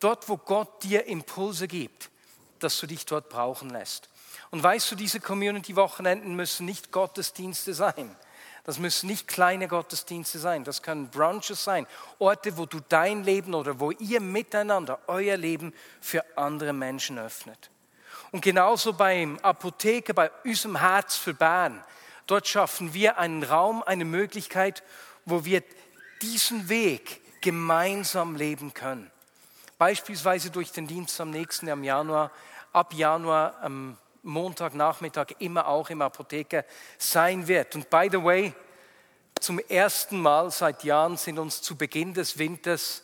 dort, 0.00 0.26
wo 0.30 0.38
Gott 0.38 0.82
dir 0.84 1.04
Impulse 1.04 1.68
gibt, 1.68 2.08
dass 2.60 2.80
du 2.80 2.86
dich 2.86 3.04
dort 3.04 3.28
brauchen 3.28 3.68
lässt. 3.68 4.09
Und 4.50 4.62
weißt 4.62 4.90
du, 4.90 4.96
diese 4.96 5.20
Community-Wochenenden 5.20 6.34
müssen 6.34 6.66
nicht 6.66 6.90
Gottesdienste 6.90 7.72
sein. 7.74 8.16
Das 8.64 8.78
müssen 8.78 9.06
nicht 9.06 9.26
kleine 9.28 9.68
Gottesdienste 9.68 10.38
sein. 10.38 10.64
Das 10.64 10.82
können 10.82 11.08
Brunches 11.08 11.64
sein. 11.64 11.86
Orte, 12.18 12.56
wo 12.56 12.66
du 12.66 12.80
dein 12.88 13.24
Leben 13.24 13.54
oder 13.54 13.80
wo 13.80 13.90
ihr 13.92 14.20
miteinander 14.20 14.98
euer 15.06 15.36
Leben 15.36 15.72
für 16.00 16.24
andere 16.36 16.72
Menschen 16.72 17.18
öffnet. 17.18 17.70
Und 18.32 18.42
genauso 18.42 18.92
beim 18.92 19.38
Apotheker, 19.38 20.12
bei 20.12 20.30
unserem 20.44 20.76
Herz 20.76 21.16
für 21.16 21.34
Bern. 21.34 21.82
Dort 22.26 22.46
schaffen 22.46 22.94
wir 22.94 23.18
einen 23.18 23.42
Raum, 23.42 23.82
eine 23.82 24.04
Möglichkeit, 24.04 24.82
wo 25.24 25.44
wir 25.44 25.62
diesen 26.22 26.68
Weg 26.68 27.20
gemeinsam 27.40 28.36
leben 28.36 28.74
können. 28.74 29.10
Beispielsweise 29.78 30.50
durch 30.50 30.70
den 30.70 30.86
Dienst 30.86 31.20
am 31.20 31.30
nächsten 31.30 31.66
im 31.66 31.82
Januar, 31.82 32.30
ab 32.72 32.92
Januar 32.92 33.56
am 33.62 33.96
Montagnachmittag 34.22 35.28
immer 35.38 35.66
auch 35.66 35.90
im 35.90 36.02
Apotheker 36.02 36.64
sein 36.98 37.46
wird. 37.48 37.74
Und 37.74 37.90
by 37.90 38.08
the 38.10 38.22
way, 38.22 38.52
zum 39.40 39.58
ersten 39.58 40.20
Mal 40.20 40.50
seit 40.50 40.84
Jahren 40.84 41.16
sind 41.16 41.38
uns 41.38 41.62
zu 41.62 41.76
Beginn 41.76 42.12
des 42.12 42.38
Winters 42.38 43.02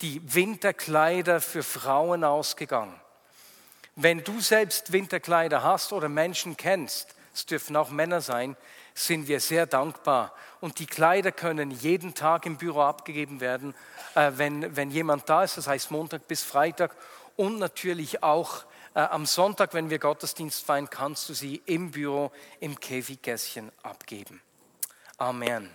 die 0.00 0.20
Winterkleider 0.34 1.40
für 1.40 1.62
Frauen 1.62 2.24
ausgegangen. 2.24 2.98
Wenn 3.96 4.24
du 4.24 4.40
selbst 4.40 4.92
Winterkleider 4.92 5.62
hast 5.62 5.92
oder 5.92 6.08
Menschen 6.08 6.56
kennst, 6.56 7.14
es 7.32 7.46
dürfen 7.46 7.76
auch 7.76 7.90
Männer 7.90 8.20
sein, 8.20 8.56
sind 8.94 9.28
wir 9.28 9.40
sehr 9.40 9.66
dankbar. 9.66 10.32
Und 10.60 10.78
die 10.78 10.86
Kleider 10.86 11.32
können 11.32 11.70
jeden 11.70 12.14
Tag 12.14 12.46
im 12.46 12.56
Büro 12.56 12.80
abgegeben 12.80 13.40
werden, 13.40 13.74
äh, 14.14 14.32
wenn, 14.36 14.76
wenn 14.76 14.90
jemand 14.90 15.28
da 15.28 15.44
ist, 15.44 15.58
das 15.58 15.66
heißt 15.66 15.90
Montag 15.90 16.26
bis 16.28 16.42
Freitag 16.42 16.96
und 17.36 17.58
natürlich 17.58 18.22
auch 18.22 18.64
äh, 18.94 19.00
am 19.00 19.26
Sonntag, 19.26 19.74
wenn 19.74 19.90
wir 19.90 19.98
Gottesdienst 19.98 20.64
feiern, 20.64 20.88
kannst 20.88 21.28
du 21.28 21.34
sie 21.34 21.62
im 21.66 21.90
Büro 21.90 22.30
im 22.60 22.78
Käfiggässchen 22.78 23.70
abgeben. 23.82 24.40
Amen. 25.18 25.70